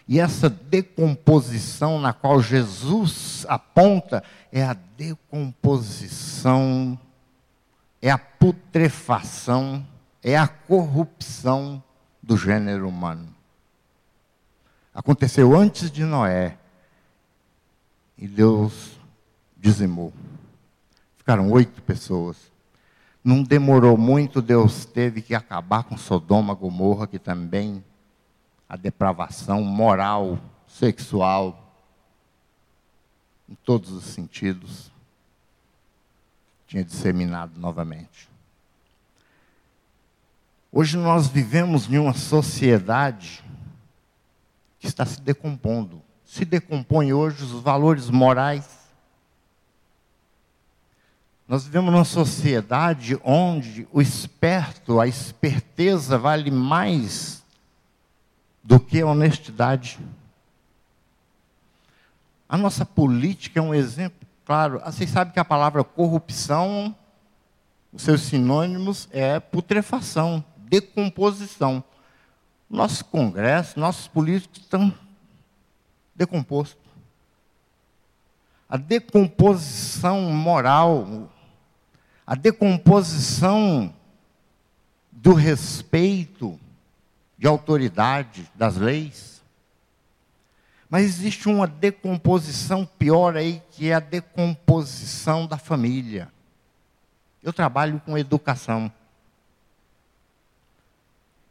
E 0.07 0.19
essa 0.19 0.47
decomposição 0.49 1.99
na 1.99 2.11
qual 2.11 2.41
Jesus 2.41 3.45
aponta 3.47 4.23
é 4.51 4.63
a 4.63 4.73
decomposição, 4.73 6.99
é 8.01 8.11
a 8.11 8.17
putrefação, 8.17 9.87
é 10.21 10.37
a 10.37 10.47
corrupção 10.47 11.81
do 12.21 12.35
gênero 12.35 12.89
humano. 12.89 13.33
Aconteceu 14.93 15.57
antes 15.57 15.89
de 15.89 16.03
Noé. 16.03 16.57
E 18.17 18.27
Deus 18.27 18.99
dizimou. 19.57 20.11
Ficaram 21.17 21.49
oito 21.51 21.81
pessoas. 21.81 22.52
Não 23.23 23.41
demorou 23.41 23.97
muito, 23.97 24.41
Deus 24.41 24.83
teve 24.83 25.21
que 25.21 25.33
acabar 25.33 25.83
com 25.83 25.97
Sodoma, 25.97 26.53
Gomorra, 26.53 27.07
que 27.07 27.17
também 27.17 27.83
a 28.67 28.75
depravação 28.75 29.63
moral, 29.63 30.37
sexual, 30.67 31.73
em 33.47 33.55
todos 33.55 33.91
os 33.91 34.03
sentidos, 34.05 34.91
tinha 36.67 36.83
disseminado 36.83 37.59
novamente. 37.59 38.27
Hoje 40.71 40.97
nós 40.97 41.27
vivemos 41.27 41.87
em 41.87 41.99
uma 41.99 42.13
sociedade 42.13 43.43
que 44.79 44.87
está 44.87 45.05
se 45.05 45.21
decompondo. 45.21 46.01
Se 46.25 46.43
decompõe 46.43 47.13
hoje 47.13 47.43
os 47.43 47.51
valores 47.61 48.09
morais, 48.09 48.82
nós 51.53 51.65
vivemos 51.65 51.93
numa 51.93 52.03
sociedade 52.03 53.15
onde 53.23 53.87
o 53.91 54.01
esperto, 54.01 54.99
a 54.99 55.05
esperteza 55.05 56.17
vale 56.17 56.49
mais 56.49 57.43
do 58.63 58.79
que 58.79 59.01
a 59.01 59.05
honestidade. 59.05 59.99
A 62.49 62.57
nossa 62.57 62.83
política 62.83 63.59
é 63.59 63.61
um 63.61 63.71
exemplo 63.71 64.27
claro. 64.43 64.81
Ah, 64.83 64.91
vocês 64.91 65.11
sabem 65.11 65.31
que 65.31 65.39
a 65.39 65.45
palavra 65.45 65.83
corrupção, 65.83 66.95
os 67.93 68.01
seus 68.01 68.21
sinônimos 68.21 69.07
é 69.11 69.39
putrefação, 69.39 70.43
decomposição. 70.57 71.83
Nosso 72.67 73.05
Congresso, 73.05 73.79
nossos 73.79 74.07
políticos 74.07 74.59
estão 74.59 74.91
decompostos. 76.15 76.81
A 78.67 78.75
decomposição 78.75 80.19
moral, 80.31 81.29
a 82.25 82.35
decomposição 82.35 83.93
do 85.11 85.33
respeito 85.33 86.59
de 87.37 87.47
autoridade 87.47 88.49
das 88.55 88.75
leis. 88.77 89.41
Mas 90.89 91.05
existe 91.05 91.49
uma 91.49 91.67
decomposição 91.67 92.85
pior 92.85 93.35
aí, 93.35 93.61
que 93.71 93.89
é 93.89 93.95
a 93.95 93.99
decomposição 93.99 95.47
da 95.47 95.57
família. 95.57 96.31
Eu 97.41 97.51
trabalho 97.51 98.01
com 98.05 98.17
educação. 98.17 98.91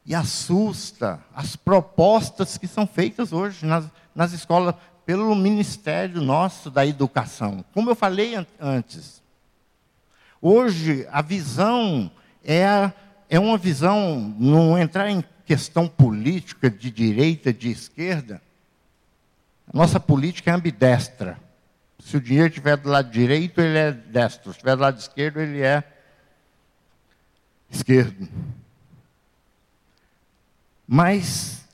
E 0.05 0.15
assusta 0.15 1.21
as 1.35 1.55
propostas 1.55 2.59
que 2.59 2.67
são 2.67 2.87
feitas 2.87 3.33
hoje 3.33 3.65
nas, 3.65 3.85
nas 4.15 4.33
escolas 4.33 4.75
pelo 5.05 5.35
Ministério 5.35 6.21
nosso 6.21 6.71
da 6.71 6.87
Educação. 6.87 7.65
Como 7.73 7.91
eu 7.91 7.95
falei 7.95 8.35
antes, 8.61 9.22
Hoje, 10.45 11.07
a 11.13 11.23
visão 11.23 12.11
é, 12.43 12.93
é 13.31 13.39
uma 13.39 13.57
visão, 13.57 14.35
não 14.41 14.77
entrar 14.77 15.09
em 15.09 15.23
questão 15.47 15.87
política 15.87 16.69
de 16.69 16.91
direita, 16.91 17.53
de 17.53 17.71
esquerda. 17.71 18.43
A 19.73 19.77
nossa 19.79 20.01
política 20.01 20.51
é 20.51 20.55
ambidestra. 20.55 21.39
Se 22.01 22.17
o 22.17 22.21
dinheiro 22.21 22.49
estiver 22.49 22.77
do 22.77 22.89
lado 22.89 23.09
direito, 23.09 23.61
ele 23.61 23.79
é 23.79 23.93
destro. 23.93 24.51
Se 24.51 24.57
estiver 24.57 24.75
do 24.75 24.83
lado 24.83 24.99
esquerdo, 24.99 25.41
ele 25.41 25.63
é 25.63 25.85
esquerdo. 27.71 28.29
Mas 30.89 31.65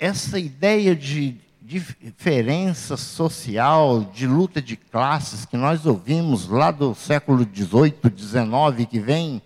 essa 0.00 0.36
ideia 0.36 0.96
de 0.96 1.40
diferença 1.70 2.96
social, 2.96 4.00
de 4.12 4.26
luta 4.26 4.60
de 4.60 4.74
classes 4.74 5.44
que 5.44 5.56
nós 5.56 5.86
ouvimos 5.86 6.48
lá 6.48 6.72
do 6.72 6.96
século 6.96 7.44
XVIII, 7.44 7.94
XIX, 8.16 8.88
que 8.90 8.98
vem, 8.98 9.40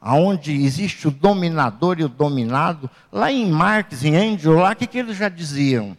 aonde 0.00 0.52
existe 0.52 1.08
o 1.08 1.10
dominador 1.10 1.98
e 1.98 2.04
o 2.04 2.08
dominado, 2.08 2.88
lá 3.10 3.32
em 3.32 3.50
Marx, 3.50 4.04
em 4.04 4.14
Engels, 4.14 4.56
lá 4.56 4.70
o 4.70 4.76
que, 4.76 4.86
que 4.86 4.98
eles 4.98 5.16
já 5.16 5.28
diziam? 5.28 5.96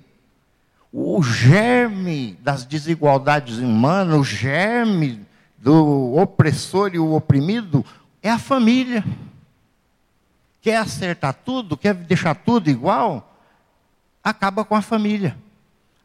O 0.94 1.22
germe 1.22 2.38
das 2.42 2.64
desigualdades 2.64 3.58
humanas, 3.58 4.18
o 4.18 4.24
germe 4.24 5.26
do 5.58 6.16
opressor 6.16 6.92
e 6.94 7.00
o 7.00 7.14
oprimido 7.14 7.84
é 8.24 8.30
a 8.30 8.40
família. 8.40 9.04
Quer 10.62 10.78
acertar 10.78 11.34
tudo, 11.34 11.76
quer 11.76 11.94
deixar 11.94 12.34
tudo 12.34 12.70
igual? 12.70 13.27
Acaba 14.30 14.66
com 14.66 14.76
a 14.76 14.82
família. 14.82 15.38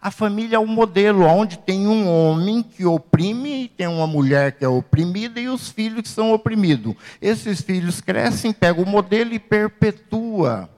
A 0.00 0.10
família 0.10 0.56
é 0.56 0.58
o 0.58 0.66
modelo 0.66 1.24
onde 1.24 1.58
tem 1.58 1.86
um 1.86 2.08
homem 2.08 2.62
que 2.62 2.84
oprime, 2.84 3.68
tem 3.68 3.86
uma 3.86 4.06
mulher 4.06 4.52
que 4.52 4.64
é 4.64 4.68
oprimida 4.68 5.40
e 5.40 5.48
os 5.48 5.68
filhos 5.68 6.02
que 6.02 6.08
são 6.08 6.32
oprimidos. 6.32 6.94
Esses 7.20 7.60
filhos 7.60 8.00
crescem, 8.00 8.52
pegam 8.52 8.84
o 8.84 8.88
modelo 8.88 9.32
e 9.32 9.38
perpetua. 9.38 10.68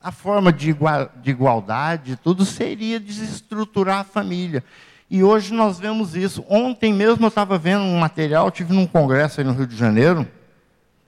A 0.00 0.10
forma 0.10 0.52
de, 0.52 0.74
de 1.22 1.30
igualdade, 1.30 2.16
tudo 2.16 2.44
seria 2.44 3.00
desestruturar 3.00 4.00
a 4.00 4.04
família. 4.04 4.62
E 5.08 5.22
hoje 5.22 5.54
nós 5.54 5.78
vemos 5.78 6.14
isso. 6.14 6.44
Ontem 6.48 6.92
mesmo 6.92 7.24
eu 7.24 7.28
estava 7.28 7.56
vendo 7.56 7.82
um 7.82 7.98
material, 7.98 8.50
tive 8.50 8.74
num 8.74 8.86
congresso 8.86 9.40
aí 9.40 9.46
no 9.46 9.52
Rio 9.52 9.66
de 9.66 9.76
Janeiro, 9.76 10.26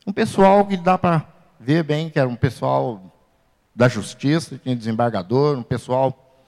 um 0.07 0.13
pessoal 0.13 0.67
que 0.67 0.77
dá 0.77 0.97
para 0.97 1.27
ver 1.59 1.83
bem, 1.83 2.09
que 2.09 2.19
era 2.19 2.29
um 2.29 2.37
pessoal 2.37 3.14
da 3.75 3.89
justiça, 3.89 4.59
tinha 4.63 4.77
desembargador, 4.77 5.59
um 5.59 5.63
pessoal. 5.63 6.43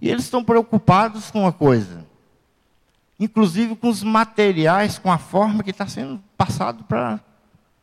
E 0.00 0.08
eles 0.08 0.24
estão 0.24 0.44
preocupados 0.44 1.30
com 1.30 1.40
uma 1.40 1.52
coisa, 1.52 2.04
inclusive 3.18 3.74
com 3.74 3.88
os 3.88 4.02
materiais, 4.02 4.98
com 4.98 5.10
a 5.10 5.18
forma 5.18 5.62
que 5.62 5.70
está 5.70 5.86
sendo 5.86 6.20
passado 6.36 6.84
para 6.84 7.20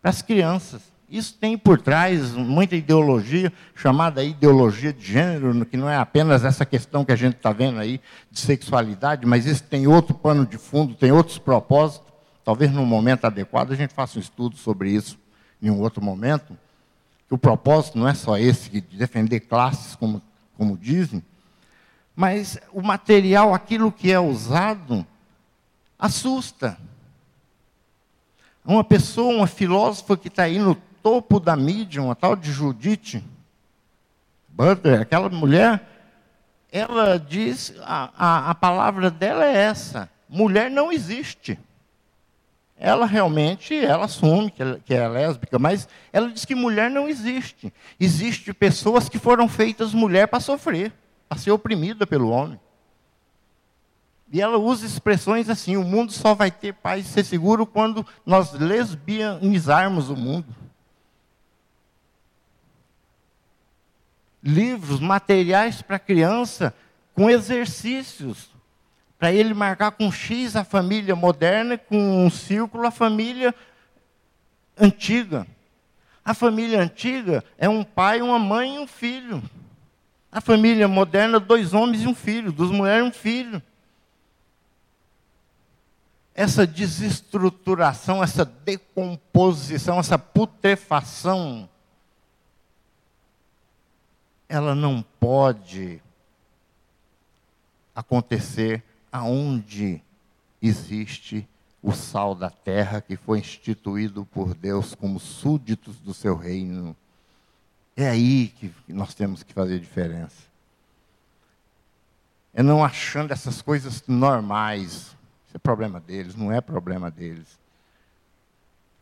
as 0.03 0.21
crianças. 0.21 0.81
Isso 1.09 1.35
tem 1.39 1.57
por 1.57 1.79
trás 1.79 2.33
muita 2.33 2.75
ideologia, 2.75 3.51
chamada 3.75 4.23
ideologia 4.23 4.91
de 4.91 5.05
gênero, 5.05 5.65
que 5.65 5.77
não 5.77 5.89
é 5.89 5.97
apenas 5.97 6.43
essa 6.43 6.65
questão 6.65 7.05
que 7.05 7.11
a 7.11 7.15
gente 7.15 7.35
está 7.35 7.51
vendo 7.51 7.79
aí 7.79 8.01
de 8.31 8.39
sexualidade, 8.39 9.25
mas 9.25 9.45
isso 9.45 9.63
tem 9.63 9.87
outro 9.87 10.15
pano 10.15 10.45
de 10.45 10.57
fundo, 10.57 10.95
tem 10.95 11.11
outros 11.11 11.37
propósitos. 11.37 12.13
Talvez 12.43 12.71
num 12.71 12.85
momento 12.85 13.25
adequado 13.25 13.71
a 13.71 13.75
gente 13.75 13.93
faça 13.93 14.17
um 14.17 14.21
estudo 14.21 14.55
sobre 14.57 14.89
isso 14.89 15.17
em 15.61 15.69
um 15.69 15.79
outro 15.79 16.03
momento 16.03 16.57
o 17.29 17.37
propósito 17.37 17.97
não 17.97 18.07
é 18.07 18.13
só 18.13 18.37
esse, 18.37 18.69
de 18.69 18.97
defender 18.97 19.41
classes, 19.41 19.95
como, 19.95 20.21
como 20.57 20.77
dizem, 20.77 21.23
mas 22.15 22.57
o 22.71 22.81
material, 22.81 23.53
aquilo 23.53 23.91
que 23.91 24.11
é 24.11 24.19
usado, 24.19 25.05
assusta. 25.99 26.77
Uma 28.63 28.83
pessoa, 28.83 29.35
uma 29.35 29.47
filósofa 29.47 30.15
que 30.15 30.27
está 30.27 30.43
aí 30.43 30.57
no 30.57 30.75
topo 30.75 31.39
da 31.39 31.55
mídia, 31.55 32.01
uma 32.01 32.15
tal 32.15 32.35
de 32.35 32.51
Judith 32.51 33.23
Butler, 34.47 35.01
aquela 35.01 35.29
mulher, 35.29 35.83
ela 36.71 37.19
diz, 37.19 37.73
a, 37.81 38.11
a, 38.17 38.49
a 38.51 38.55
palavra 38.55 39.11
dela 39.11 39.45
é 39.45 39.55
essa: 39.55 40.09
mulher 40.29 40.71
não 40.71 40.91
existe 40.91 41.59
ela 42.77 43.05
realmente 43.05 43.73
ela 43.73 44.05
assume 44.05 44.51
que, 44.51 44.63
que 44.85 44.93
é 44.93 45.07
lésbica, 45.07 45.57
mas 45.57 45.87
ela 46.11 46.29
diz 46.29 46.43
que 46.43 46.53
mulher 46.53 46.91
não 46.91 47.07
existe. 47.07 47.73
Existem 47.99 48.53
pessoas 48.53 49.07
que 49.07 49.17
foram 49.17 49.47
feitas 49.47 49.93
mulher 49.93 50.27
para 50.27 50.41
sofrer, 50.41 50.91
para 51.29 51.37
ser 51.37 51.51
oprimida 51.51 52.05
pelo 52.05 52.29
homem. 52.29 52.59
E 54.31 54.41
ela 54.41 54.57
usa 54.57 54.85
expressões 54.85 55.49
assim: 55.49 55.77
o 55.77 55.83
mundo 55.83 56.11
só 56.11 56.33
vai 56.33 56.51
ter 56.51 56.73
paz 56.73 57.05
e 57.05 57.09
ser 57.09 57.23
seguro 57.23 57.65
quando 57.65 58.05
nós 58.25 58.51
lesbianizarmos 58.51 60.09
o 60.09 60.15
mundo. 60.15 60.53
Livros, 64.43 64.99
materiais 64.99 65.81
para 65.81 65.97
criança, 65.97 66.75
com 67.13 67.29
exercícios 67.29 68.54
para 69.17 69.31
ele 69.31 69.53
marcar 69.53 69.91
com 69.91 70.11
X 70.11 70.55
a 70.55 70.63
família 70.63 71.15
moderna, 71.15 71.77
com 71.77 72.25
um 72.25 72.29
círculo 72.29 72.85
a 72.85 72.91
família 72.91 73.55
antiga. 74.77 75.47
A 76.23 76.33
família 76.33 76.81
antiga 76.81 77.43
é 77.57 77.69
um 77.69 77.83
pai, 77.83 78.21
uma 78.21 78.39
mãe 78.39 78.75
e 78.75 78.79
um 78.79 78.87
filho. 78.87 79.41
A 80.31 80.41
família 80.41 80.87
moderna, 80.87 81.39
dois 81.39 81.73
homens 81.73 82.03
e 82.03 82.07
um 82.07 82.15
filho, 82.15 82.51
duas 82.51 82.71
mulheres 82.71 83.05
e 83.05 83.07
um 83.07 83.13
filho. 83.13 83.63
Essa 86.33 86.67
desestruturação, 86.67 88.21
essa 88.21 88.43
decomposição, 88.43 89.99
essa 89.99 90.19
putrefação, 90.19 91.69
ela 94.49 94.75
não 94.75 95.01
pode 95.01 96.01
acontecer 97.95 98.83
aonde 99.15 100.01
existe 100.61 101.47
o 101.81 101.93
sal 101.93 102.35
da 102.35 102.49
terra 102.49 102.99
que 102.99 103.15
foi 103.15 103.39
instituído 103.39 104.25
por 104.25 104.53
Deus 104.53 104.93
como 104.93 105.19
súditos 105.19 105.97
do 105.99 106.13
seu 106.13 106.35
reino. 106.35 106.95
É 107.95 108.09
aí 108.09 108.49
que 108.49 108.73
nós 108.89 109.13
temos 109.13 109.41
que 109.41 109.53
fazer 109.53 109.79
diferença. 109.79 110.43
É 112.53 112.61
não 112.61 112.83
achando 112.83 113.31
essas 113.31 113.61
coisas 113.61 114.03
normais. 114.07 115.15
Isso 115.47 115.55
é 115.55 115.57
problema 115.57 115.99
deles, 115.99 116.35
não 116.35 116.51
é 116.51 116.59
problema 116.59 117.09
deles. 117.09 117.57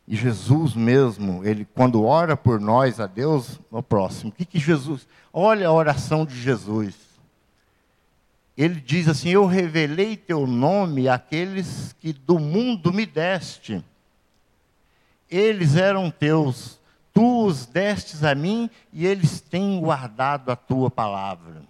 E 0.08 0.16
Jesus 0.16 0.76
mesmo, 0.76 1.44
ele 1.46 1.66
quando 1.74 2.04
ora 2.04 2.36
por 2.36 2.60
nós 2.60 3.00
a 3.00 3.08
Deus, 3.08 3.60
o 3.72 3.82
próximo. 3.82 4.30
O 4.30 4.34
que 4.34 4.46
que 4.46 4.60
Jesus? 4.60 5.08
Olha 5.32 5.68
a 5.70 5.74
oração 5.74 6.26
de 6.26 6.40
Jesus 6.40 7.03
ele 8.58 8.80
diz 8.80 9.08
assim: 9.08 9.30
Eu 9.30 9.46
revelei 9.46 10.16
teu 10.16 10.46
nome 10.46 11.10
àqueles 11.10 11.94
que 12.00 12.14
do 12.14 12.40
mundo 12.40 12.94
me 12.94 13.06
deste. 13.06 13.84
Eles 15.30 15.76
eram 15.76 16.12
teus, 16.12 16.80
tu 17.12 17.46
os 17.46 17.66
destes 17.66 18.24
a 18.24 18.36
mim 18.36 18.70
e 18.92 19.06
eles 19.06 19.42
têm 19.42 19.80
guardado 19.80 20.52
a 20.52 20.56
tua 20.56 20.92
palavra. 20.92 21.64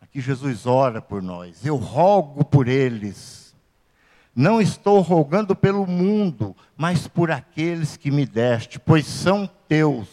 Aqui 0.00 0.20
Jesus 0.20 0.64
ora 0.64 1.02
por 1.02 1.22
nós. 1.22 1.66
Eu 1.66 1.76
rogo 1.76 2.42
por 2.44 2.66
eles. 2.66 3.54
Não 4.34 4.60
estou 4.60 5.00
rogando 5.00 5.54
pelo 5.54 5.86
mundo, 5.86 6.56
mas 6.76 7.06
por 7.06 7.30
aqueles 7.30 7.96
que 7.96 8.10
me 8.10 8.24
deste, 8.24 8.78
pois 8.78 9.04
são 9.04 9.50
teus. 9.68 10.08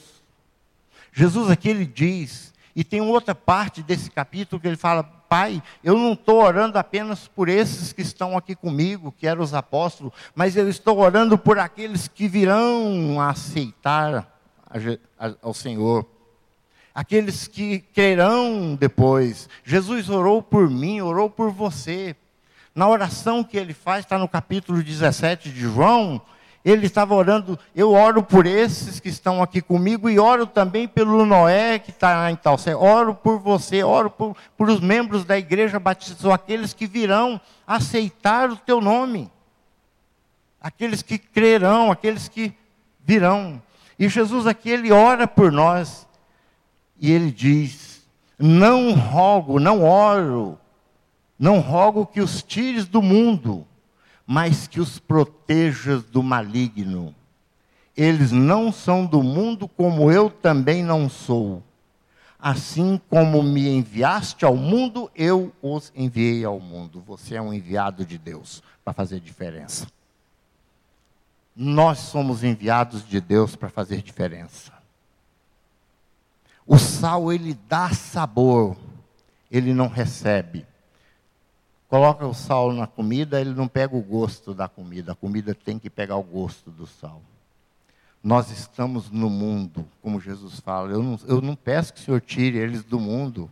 Jesus 1.13 1.49
aqui 1.49 1.69
ele 1.69 1.85
diz, 1.85 2.53
e 2.75 2.83
tem 2.83 2.99
outra 2.99 3.33
parte 3.33 3.81
desse 3.81 4.11
capítulo 4.11 4.59
que 4.59 4.67
ele 4.67 4.75
fala: 4.75 5.14
Pai, 5.27 5.61
eu 5.83 5.97
não 5.97 6.13
estou 6.13 6.43
orando 6.43 6.77
apenas 6.77 7.27
por 7.27 7.49
esses 7.49 7.91
que 7.91 8.01
estão 8.01 8.37
aqui 8.37 8.55
comigo, 8.55 9.11
que 9.11 9.27
eram 9.27 9.43
os 9.43 9.53
apóstolos, 9.53 10.13
mas 10.33 10.55
eu 10.55 10.69
estou 10.69 10.99
orando 10.99 11.37
por 11.37 11.57
aqueles 11.57 12.07
que 12.07 12.27
virão 12.27 13.19
a 13.19 13.29
aceitar 13.29 14.31
ao 15.41 15.53
Senhor. 15.53 16.05
Aqueles 16.93 17.47
que 17.47 17.79
crerão 17.79 18.75
depois. 18.75 19.49
Jesus 19.63 20.09
orou 20.09 20.41
por 20.41 20.69
mim, 20.69 21.01
orou 21.01 21.29
por 21.29 21.51
você. 21.51 22.15
Na 22.73 22.87
oração 22.87 23.43
que 23.43 23.57
ele 23.57 23.73
faz, 23.73 24.05
está 24.05 24.17
no 24.17 24.27
capítulo 24.27 24.81
17 24.81 25.49
de 25.49 25.61
João, 25.61 26.21
ele 26.65 26.87
estava 26.87 27.13
orando, 27.13 27.59
eu 27.75 27.91
oro 27.91 28.23
por 28.23 28.47
esses 28.47 28.99
que 28.99 29.07
estão 29.07 29.39
aqui 29.43 29.61
comigo 29.61 30.09
e 30.09 30.17
oro 30.17 30.47
também 30.47 30.87
pelo 30.87 31.23
Noé 31.23 31.77
que 31.77 31.91
está 31.91 32.31
em 32.31 32.35
tal 32.35 32.57
Oro 32.79 33.13
por 33.13 33.37
você, 33.37 33.83
oro 33.83 34.09
por, 34.09 34.35
por 34.57 34.67
os 34.67 34.79
membros 34.79 35.23
da 35.23 35.37
igreja 35.37 35.79
batista, 35.79 36.19
são 36.19 36.33
aqueles 36.33 36.73
que 36.73 36.87
virão 36.87 37.39
aceitar 37.67 38.49
o 38.49 38.57
teu 38.57 38.81
nome. 38.81 39.31
Aqueles 40.59 41.03
que 41.03 41.19
crerão, 41.19 41.91
aqueles 41.91 42.27
que 42.27 42.51
virão. 42.99 43.61
E 43.99 44.09
Jesus 44.09 44.47
aqui, 44.47 44.71
ele 44.71 44.91
ora 44.91 45.27
por 45.27 45.51
nós. 45.51 46.07
E 46.99 47.11
ele 47.11 47.29
diz: 47.29 48.03
Não 48.39 48.93
rogo, 48.93 49.59
não 49.59 49.83
oro, 49.83 50.57
não 51.37 51.59
rogo 51.59 52.07
que 52.07 52.21
os 52.21 52.41
tires 52.41 52.87
do 52.87 53.03
mundo 53.03 53.67
mas 54.25 54.67
que 54.67 54.79
os 54.79 54.99
protejas 54.99 56.03
do 56.03 56.23
maligno. 56.23 57.13
Eles 57.95 58.31
não 58.31 58.71
são 58.71 59.05
do 59.05 59.23
mundo, 59.23 59.67
como 59.67 60.11
eu 60.11 60.29
também 60.29 60.83
não 60.83 61.09
sou. 61.09 61.63
Assim 62.39 62.99
como 63.09 63.41
me 63.41 63.67
enviaste 63.69 64.43
ao 64.43 64.55
mundo, 64.55 65.09
eu 65.15 65.53
os 65.61 65.91
enviei 65.95 66.43
ao 66.43 66.59
mundo. 66.59 67.01
Você 67.07 67.35
é 67.35 67.41
um 67.41 67.53
enviado 67.53 68.05
de 68.05 68.17
Deus 68.17 68.61
para 68.83 68.93
fazer 68.93 69.19
diferença. 69.19 69.87
Nós 71.55 71.99
somos 71.99 72.43
enviados 72.43 73.07
de 73.07 73.21
Deus 73.21 73.55
para 73.55 73.69
fazer 73.69 74.01
diferença. 74.01 74.73
O 76.67 76.77
sal, 76.77 77.31
ele 77.31 77.57
dá 77.69 77.89
sabor, 77.91 78.75
ele 79.49 79.73
não 79.73 79.87
recebe. 79.87 80.65
Coloca 81.95 82.27
o 82.27 82.33
sal 82.33 82.73
na 82.73 82.85
comida, 82.85 83.39
ele 83.39 83.53
não 83.53 83.69
pega 83.69 83.95
o 83.95 84.01
gosto 84.01 84.53
da 84.53 84.67
comida. 84.67 85.13
A 85.13 85.15
comida 85.15 85.55
tem 85.55 85.79
que 85.79 85.89
pegar 85.89 86.17
o 86.17 86.23
gosto 86.23 86.69
do 86.69 86.85
sal. 86.85 87.21
Nós 88.21 88.51
estamos 88.51 89.09
no 89.09 89.29
mundo, 89.29 89.87
como 90.01 90.19
Jesus 90.19 90.59
fala. 90.59 90.91
Eu 90.91 91.01
não, 91.01 91.17
eu 91.25 91.39
não 91.39 91.55
peço 91.55 91.93
que 91.93 92.01
o 92.01 92.03
Senhor 92.03 92.19
tire 92.19 92.57
eles 92.57 92.83
do 92.83 92.99
mundo. 92.99 93.49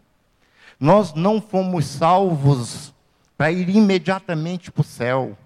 Nós 0.77 1.13
não 1.13 1.39
fomos 1.39 1.85
salvos 1.85 2.93
para 3.37 3.49
ir 3.49 3.69
imediatamente 3.69 4.73
para 4.73 4.81
o 4.81 4.83
céu. 4.83 5.37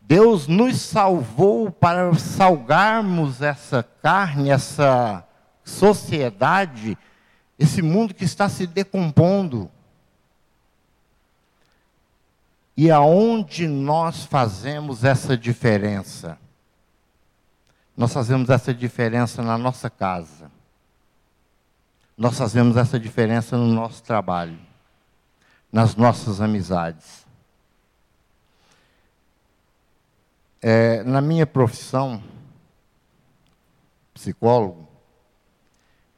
Deus 0.00 0.46
nos 0.46 0.80
salvou 0.80 1.70
para 1.70 2.14
salgarmos 2.14 3.42
essa 3.42 3.82
carne, 3.82 4.48
essa 4.48 5.22
sociedade, 5.62 6.96
esse 7.58 7.82
mundo 7.82 8.14
que 8.14 8.24
está 8.24 8.48
se 8.48 8.66
decompondo. 8.66 9.70
E 12.76 12.90
aonde 12.90 13.68
nós 13.68 14.24
fazemos 14.24 15.04
essa 15.04 15.36
diferença? 15.36 16.38
Nós 17.96 18.12
fazemos 18.12 18.48
essa 18.48 18.72
diferença 18.72 19.42
na 19.42 19.58
nossa 19.58 19.90
casa. 19.90 20.50
Nós 22.16 22.38
fazemos 22.38 22.76
essa 22.76 22.98
diferença 22.98 23.56
no 23.56 23.66
nosso 23.66 24.02
trabalho, 24.02 24.58
nas 25.70 25.94
nossas 25.94 26.40
amizades. 26.40 27.26
É, 30.60 31.02
na 31.02 31.20
minha 31.20 31.46
profissão, 31.46 32.22
psicólogo, 34.14 34.88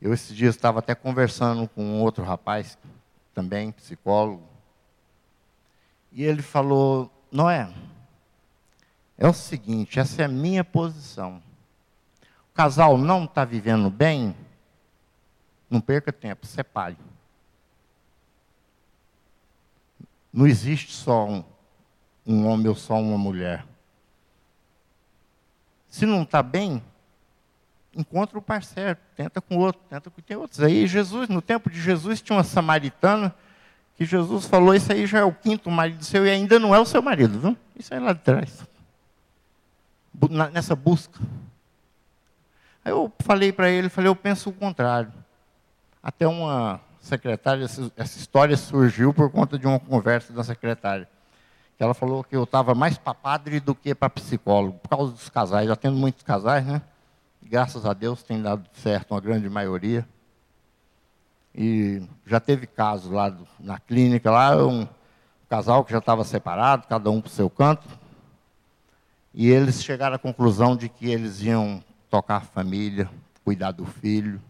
eu 0.01 0.13
esses 0.13 0.37
dias 0.37 0.55
estava 0.55 0.81
até 0.81 0.95
conversando 0.95 1.67
com 1.67 1.83
um 1.83 2.03
outro 2.03 2.23
rapaz, 2.23 2.77
também 3.35 3.73
psicólogo, 3.73 4.54
e 6.15 6.25
ele 6.25 6.41
falou: 6.41 7.13
Noé, 7.31 7.69
é 9.19 9.29
o 9.29 9.35
seguinte, 9.35 10.01
essa 10.01 10.23
é 10.23 10.25
a 10.25 10.29
minha 10.29 10.65
posição 10.65 11.43
casal 12.55 12.97
não 12.97 13.25
está 13.25 13.45
vivendo 13.45 13.91
bem, 13.91 14.35
não 15.69 15.81
perca 15.81 16.13
tempo, 16.13 16.47
separe. 16.47 16.97
Não 20.33 20.47
existe 20.47 20.93
só 20.93 21.27
um, 21.27 21.45
um 22.25 22.47
homem 22.47 22.69
ou 22.69 22.77
só 22.77 22.95
uma 22.95 23.19
mulher. 23.19 23.67
Se 25.89 26.07
não 26.07 26.23
está 26.23 26.43
bem, 26.43 26.83
encontra 27.95 28.39
o 28.39 28.43
parceiro, 28.43 28.99
tenta 29.17 29.41
com 29.41 29.59
outro, 29.59 29.81
tenta 29.89 30.11
com 30.11 30.23
tem 30.23 30.37
outros. 30.37 30.61
Aí 30.61 30.87
Jesus, 30.87 31.29
no 31.29 31.43
tempo 31.43 31.69
de 31.69 31.81
Jesus, 31.81 32.23
tinha 32.23 32.37
uma 32.37 32.45
samaritana 32.45 33.35
que 33.97 34.05
Jesus 34.05 34.47
falou, 34.47 34.75
isso 34.75 34.93
aí 34.93 35.07
já 35.07 35.21
é 35.21 35.25
o 35.25 35.33
quinto 35.33 35.71
marido 35.71 36.05
seu 36.05 36.27
e 36.27 36.31
ainda 36.31 36.59
não 36.59 36.75
é 36.75 36.81
o 36.81 36.85
seu 36.85 37.01
marido, 37.01 37.39
viu? 37.39 37.57
Isso 37.79 37.95
aí 37.95 38.01
lá 38.01 38.13
de 38.13 38.21
trás. 38.21 38.65
Nessa 40.53 40.75
busca. 40.75 41.21
Aí 42.85 42.93
eu 42.93 43.13
falei 43.21 43.53
para 43.53 43.71
ele, 43.71 43.89
falei, 43.89 44.09
eu 44.09 44.17
penso 44.17 44.51
o 44.51 44.53
contrário. 44.53 45.13
Até 46.03 46.27
uma 46.27 46.81
secretária, 47.01 47.65
essa 47.65 48.19
história 48.19 48.57
surgiu 48.57 49.15
por 49.15 49.31
conta 49.31 49.59
de 49.59 49.67
uma 49.67 49.79
conversa 49.79 50.33
da 50.33 50.43
secretária. 50.43 51.09
Que 51.77 51.83
ela 51.83 51.95
falou 51.95 52.23
que 52.23 52.37
eu 52.37 52.45
estava 52.45 52.75
mais 52.75 52.99
para 52.99 53.15
padre 53.15 53.59
do 53.61 53.75
que 53.75 53.95
para 53.95 54.11
psicólogo, 54.11 54.79
por 54.79 54.89
causa 54.89 55.13
dos 55.13 55.29
casais. 55.29 55.69
Já 55.69 55.77
tendo 55.77 55.97
muitos 55.97 56.23
casais, 56.23 56.65
né? 56.65 56.83
Graças 57.43 57.85
a 57.85 57.93
Deus 57.93 58.23
tem 58.23 58.41
dado 58.41 58.65
certo 58.75 59.13
uma 59.13 59.21
grande 59.21 59.49
maioria. 59.49 60.07
E 61.55 62.03
já 62.27 62.41
teve 62.41 62.67
casos 62.67 63.11
lá 63.11 63.29
do, 63.29 63.47
na 63.61 63.79
clínica, 63.79 64.31
lá 64.31 64.57
um 64.67 64.89
casal 65.49 65.85
que 65.85 65.93
já 65.93 65.99
estava 65.99 66.25
separado, 66.25 66.87
cada 66.89 67.11
um 67.11 67.21
para 67.21 67.29
o 67.29 67.31
seu 67.31 67.49
canto. 67.49 67.87
E 69.33 69.49
eles 69.49 69.83
chegaram 69.83 70.17
à 70.17 70.19
conclusão 70.19 70.77
de 70.77 70.89
que 70.89 71.11
eles 71.11 71.43
iam 71.43 71.83
tocar 72.11 72.37
a 72.37 72.41
família, 72.41 73.09
cuidar 73.45 73.73
do 73.73 73.85
filho, 73.85 74.41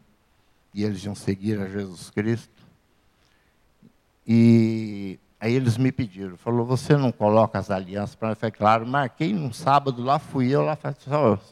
e 0.73 0.83
eles 0.85 1.05
iam 1.05 1.15
seguir 1.15 1.61
a 1.61 1.69
Jesus 1.69 2.11
Cristo. 2.11 2.53
E 4.27 5.19
aí 5.39 5.53
eles 5.53 5.77
me 5.77 5.93
pediram, 5.93 6.37
falou, 6.39 6.65
você 6.65 6.97
não 6.97 7.13
coloca 7.13 7.59
as 7.59 7.71
alianças 7.71 8.15
para 8.15 8.29
mim? 8.29 8.33
Eu 8.33 8.37
falei, 8.37 8.53
claro, 8.53 8.87
marquei 8.87 9.35
num 9.35 9.53
sábado 9.53 10.03
lá, 10.03 10.19
fui 10.19 10.49
eu 10.49 10.63
lá, 10.63 10.79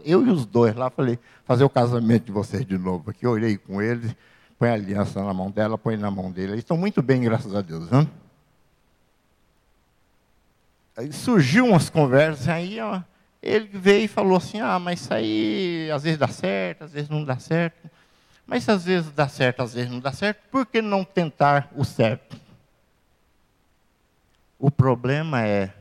eu 0.04 0.26
e 0.26 0.30
os 0.30 0.46
dois 0.46 0.74
lá, 0.74 0.88
falei, 0.88 1.18
fazer 1.44 1.64
o 1.64 1.68
casamento 1.68 2.24
de 2.24 2.32
vocês 2.32 2.64
de 2.64 2.78
novo 2.78 3.10
aqui, 3.10 3.26
eu 3.26 3.32
olhei 3.32 3.58
com 3.58 3.82
eles, 3.82 4.16
põe 4.62 4.70
a 4.70 4.74
aliança 4.74 5.20
na 5.20 5.34
mão 5.34 5.50
dela, 5.50 5.76
põe 5.76 5.96
na 5.96 6.08
mão 6.08 6.30
dele. 6.30 6.52
Eles 6.52 6.60
estão 6.60 6.76
muito 6.76 7.02
bem, 7.02 7.20
graças 7.20 7.52
a 7.52 7.60
Deus. 7.60 7.90
Hein? 7.90 8.08
Aí 10.96 11.12
surgiu 11.12 11.66
umas 11.66 11.90
conversas, 11.90 12.48
aí 12.48 12.80
ó, 12.80 13.00
ele 13.42 13.66
veio 13.66 14.04
e 14.04 14.08
falou 14.08 14.36
assim: 14.36 14.60
ah, 14.60 14.78
mas 14.78 15.00
isso 15.00 15.12
aí 15.12 15.90
às 15.90 16.04
vezes 16.04 16.16
dá 16.16 16.28
certo, 16.28 16.84
às 16.84 16.92
vezes 16.92 17.10
não 17.10 17.24
dá 17.24 17.40
certo. 17.40 17.90
Mas 18.46 18.68
às 18.68 18.84
vezes 18.84 19.10
dá 19.10 19.26
certo, 19.26 19.62
às 19.62 19.74
vezes 19.74 19.90
não 19.90 19.98
dá 19.98 20.12
certo, 20.12 20.38
por 20.48 20.64
que 20.64 20.80
não 20.80 21.02
tentar 21.02 21.68
o 21.74 21.84
certo? 21.84 22.36
O 24.60 24.70
problema 24.70 25.44
é, 25.44 25.74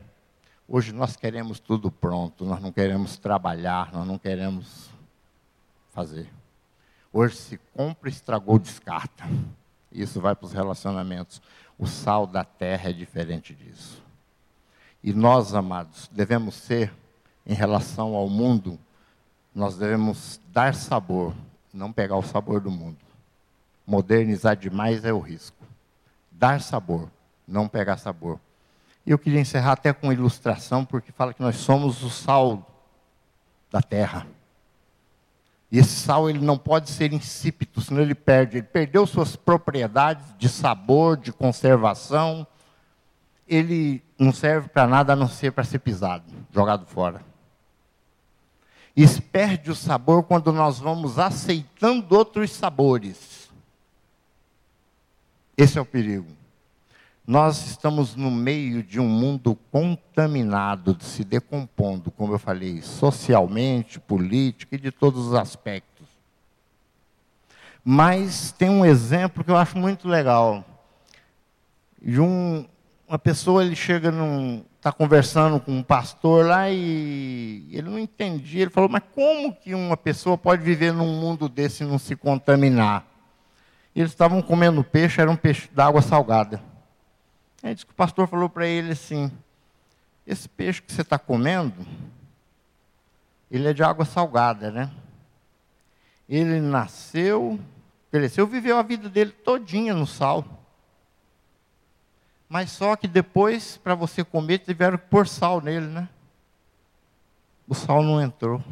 hoje 0.66 0.92
nós 0.92 1.14
queremos 1.14 1.60
tudo 1.60 1.88
pronto, 1.88 2.44
nós 2.44 2.60
não 2.60 2.72
queremos 2.72 3.16
trabalhar, 3.16 3.92
nós 3.92 4.04
não 4.04 4.18
queremos 4.18 4.90
fazer. 5.92 6.41
Hoje 7.12 7.36
se 7.36 7.60
compra, 7.74 8.08
estragou, 8.08 8.58
descarta. 8.58 9.24
Isso 9.90 10.20
vai 10.20 10.34
para 10.34 10.46
os 10.46 10.52
relacionamentos. 10.52 11.42
O 11.78 11.86
sal 11.86 12.26
da 12.26 12.44
terra 12.44 12.90
é 12.90 12.92
diferente 12.92 13.54
disso. 13.54 14.02
E 15.02 15.12
nós, 15.12 15.54
amados, 15.54 16.08
devemos 16.12 16.54
ser 16.54 16.92
em 17.46 17.54
relação 17.54 18.14
ao 18.14 18.28
mundo, 18.28 18.78
nós 19.54 19.76
devemos 19.76 20.40
dar 20.52 20.74
sabor, 20.74 21.34
não 21.74 21.92
pegar 21.92 22.16
o 22.16 22.22
sabor 22.22 22.60
do 22.60 22.70
mundo. 22.70 22.98
Modernizar 23.86 24.56
demais 24.56 25.04
é 25.04 25.12
o 25.12 25.18
risco. 25.18 25.66
Dar 26.30 26.60
sabor, 26.60 27.10
não 27.46 27.68
pegar 27.68 27.96
sabor. 27.96 28.38
E 29.04 29.10
eu 29.10 29.18
queria 29.18 29.40
encerrar 29.40 29.72
até 29.72 29.92
com 29.92 30.06
uma 30.06 30.14
ilustração, 30.14 30.84
porque 30.84 31.10
fala 31.10 31.34
que 31.34 31.42
nós 31.42 31.56
somos 31.56 32.02
o 32.02 32.10
sal 32.10 32.64
da 33.70 33.82
terra. 33.82 34.26
E 35.72 35.78
esse 35.78 35.96
sal 36.02 36.28
ele 36.28 36.40
não 36.40 36.58
pode 36.58 36.90
ser 36.90 37.14
insípido, 37.14 37.80
senão 37.80 38.02
ele 38.02 38.14
perde. 38.14 38.58
Ele 38.58 38.66
perdeu 38.66 39.06
suas 39.06 39.34
propriedades 39.34 40.26
de 40.36 40.46
sabor, 40.46 41.16
de 41.16 41.32
conservação. 41.32 42.46
Ele 43.48 44.02
não 44.18 44.34
serve 44.34 44.68
para 44.68 44.86
nada 44.86 45.14
a 45.14 45.16
não 45.16 45.26
ser 45.26 45.50
para 45.50 45.64
ser 45.64 45.78
pisado, 45.78 46.24
jogado 46.52 46.84
fora. 46.84 47.22
E 48.94 49.06
perde 49.32 49.70
o 49.70 49.74
sabor 49.74 50.24
quando 50.24 50.52
nós 50.52 50.78
vamos 50.78 51.18
aceitando 51.18 52.14
outros 52.14 52.50
sabores. 52.50 53.50
Esse 55.56 55.78
é 55.78 55.80
o 55.80 55.86
perigo. 55.86 56.28
Nós 57.26 57.64
estamos 57.66 58.16
no 58.16 58.30
meio 58.30 58.82
de 58.82 58.98
um 58.98 59.08
mundo 59.08 59.56
contaminado, 59.70 60.96
se 61.00 61.22
decompondo, 61.22 62.10
como 62.10 62.34
eu 62.34 62.38
falei, 62.38 62.82
socialmente, 62.82 64.00
político 64.00 64.74
e 64.74 64.78
de 64.78 64.90
todos 64.90 65.28
os 65.28 65.34
aspectos. 65.34 66.08
Mas 67.84 68.50
tem 68.52 68.68
um 68.68 68.84
exemplo 68.84 69.44
que 69.44 69.50
eu 69.50 69.56
acho 69.56 69.78
muito 69.78 70.08
legal. 70.08 70.64
De 72.00 72.20
um, 72.20 72.66
uma 73.06 73.18
pessoa, 73.18 73.64
ele 73.64 73.76
chega 73.76 74.12
está 74.76 74.90
conversando 74.90 75.60
com 75.60 75.70
um 75.70 75.82
pastor 75.82 76.44
lá 76.44 76.68
e 76.68 77.68
ele 77.70 77.88
não 77.88 78.00
entendia. 78.00 78.62
Ele 78.62 78.70
falou, 78.70 78.88
mas 78.88 79.02
como 79.14 79.54
que 79.54 79.74
uma 79.76 79.96
pessoa 79.96 80.36
pode 80.36 80.64
viver 80.64 80.92
num 80.92 81.20
mundo 81.20 81.48
desse 81.48 81.84
e 81.84 81.86
não 81.86 82.00
se 82.00 82.16
contaminar? 82.16 83.06
E 83.94 84.00
eles 84.00 84.10
estavam 84.10 84.42
comendo 84.42 84.82
peixe, 84.82 85.20
era 85.20 85.30
um 85.30 85.36
peixe 85.36 85.68
d'água 85.72 86.02
salgada. 86.02 86.71
Aí 87.62 87.74
disse 87.74 87.86
que 87.86 87.92
o 87.92 87.96
pastor 87.96 88.26
falou 88.26 88.48
para 88.48 88.66
ele 88.66 88.92
assim, 88.92 89.30
esse 90.26 90.48
peixe 90.48 90.82
que 90.82 90.92
você 90.92 91.02
está 91.02 91.18
comendo, 91.18 91.86
ele 93.50 93.68
é 93.68 93.72
de 93.72 93.82
água 93.82 94.04
salgada, 94.04 94.70
né? 94.70 94.90
Ele 96.28 96.60
nasceu, 96.60 97.60
cresceu, 98.10 98.46
viveu 98.46 98.78
a 98.78 98.82
vida 98.82 99.08
dele 99.08 99.30
todinha 99.30 99.94
no 99.94 100.06
sal. 100.06 100.44
Mas 102.48 102.70
só 102.70 102.96
que 102.96 103.06
depois, 103.06 103.76
para 103.76 103.94
você 103.94 104.24
comer, 104.24 104.58
tiveram 104.58 104.98
que 104.98 105.06
pôr 105.06 105.26
sal 105.28 105.60
nele, 105.60 105.86
né? 105.86 106.08
o 107.72 107.74
sal 107.74 108.02
não 108.02 108.20
entrou. 108.20 108.62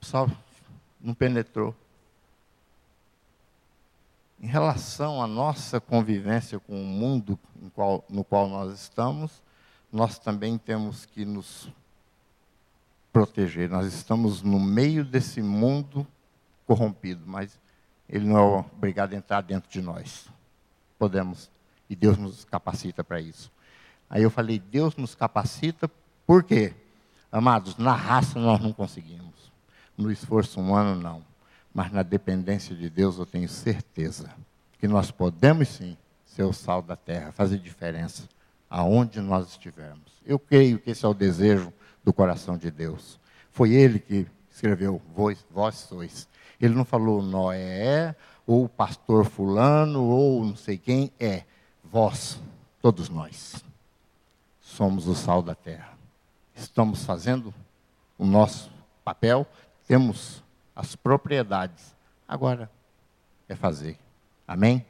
O 0.00 0.04
sal 0.04 0.30
não 1.00 1.14
penetrou. 1.14 1.74
Em 4.42 4.46
relação 4.46 5.22
à 5.22 5.26
nossa 5.28 5.80
convivência 5.80 6.58
com 6.58 6.74
o 6.74 6.84
mundo 6.84 7.38
qual, 7.74 8.04
no 8.10 8.24
qual 8.24 8.48
nós 8.48 8.72
estamos, 8.74 9.40
nós 9.92 10.18
também 10.18 10.58
temos 10.58 11.06
que 11.06 11.24
nos 11.24 11.68
proteger. 13.12 13.70
Nós 13.70 13.86
estamos 13.86 14.42
no 14.42 14.58
meio 14.58 15.04
desse 15.04 15.40
mundo 15.40 16.04
corrompido, 16.66 17.22
mas 17.24 17.56
ele 18.08 18.26
não 18.26 18.36
é 18.36 18.42
obrigado 18.42 19.12
a 19.12 19.16
entrar 19.16 19.42
dentro 19.42 19.70
de 19.70 19.80
nós. 19.80 20.26
Podemos, 20.98 21.48
e 21.88 21.94
Deus 21.94 22.18
nos 22.18 22.44
capacita 22.44 23.04
para 23.04 23.20
isso. 23.20 23.48
Aí 24.10 24.24
eu 24.24 24.30
falei, 24.30 24.58
Deus 24.58 24.96
nos 24.96 25.14
capacita, 25.14 25.88
por 26.26 26.42
quê? 26.42 26.74
Amados, 27.30 27.76
na 27.76 27.94
raça 27.94 28.40
nós 28.40 28.60
não 28.60 28.72
conseguimos. 28.72 29.52
No 29.96 30.10
esforço 30.10 30.60
humano, 30.60 31.00
não. 31.00 31.31
Mas 31.74 31.90
na 31.90 32.02
dependência 32.02 32.74
de 32.74 32.90
Deus 32.90 33.18
eu 33.18 33.26
tenho 33.26 33.48
certeza 33.48 34.30
que 34.78 34.86
nós 34.86 35.10
podemos 35.10 35.68
sim 35.68 35.96
ser 36.24 36.42
o 36.42 36.52
sal 36.52 36.82
da 36.82 36.96
terra, 36.96 37.32
fazer 37.32 37.58
diferença 37.58 38.28
aonde 38.68 39.20
nós 39.20 39.48
estivermos. 39.50 40.12
Eu 40.24 40.38
creio 40.38 40.78
que 40.78 40.90
esse 40.90 41.04
é 41.04 41.08
o 41.08 41.14
desejo 41.14 41.72
do 42.02 42.12
coração 42.12 42.56
de 42.56 42.70
Deus. 42.70 43.20
Foi 43.50 43.72
ele 43.72 43.98
que 43.98 44.26
escreveu, 44.50 45.00
vós, 45.14 45.44
vós 45.50 45.74
sois. 45.76 46.28
Ele 46.60 46.74
não 46.74 46.84
falou 46.84 47.22
Noé, 47.22 48.14
ou 48.46 48.68
pastor 48.68 49.24
fulano, 49.24 50.04
ou 50.04 50.44
não 50.44 50.56
sei 50.56 50.78
quem, 50.78 51.12
é 51.20 51.44
vós, 51.84 52.40
todos 52.80 53.08
nós. 53.08 53.62
Somos 54.60 55.06
o 55.06 55.14
sal 55.14 55.42
da 55.42 55.54
terra. 55.54 55.92
Estamos 56.54 57.04
fazendo 57.04 57.52
o 58.18 58.24
nosso 58.24 58.70
papel, 59.04 59.46
temos 59.86 60.42
as 60.74 60.96
propriedades. 60.96 61.94
Agora 62.26 62.70
é 63.48 63.54
fazer. 63.54 63.98
Amém? 64.46 64.84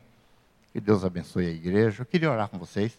Que 0.73 0.81
Deus 0.81 1.05
abençoe 1.05 1.47
a 1.47 1.51
igreja. 1.51 2.03
Eu 2.03 2.07
queria 2.07 2.31
orar 2.31 2.49
com 2.49 2.59
vocês. 2.59 2.99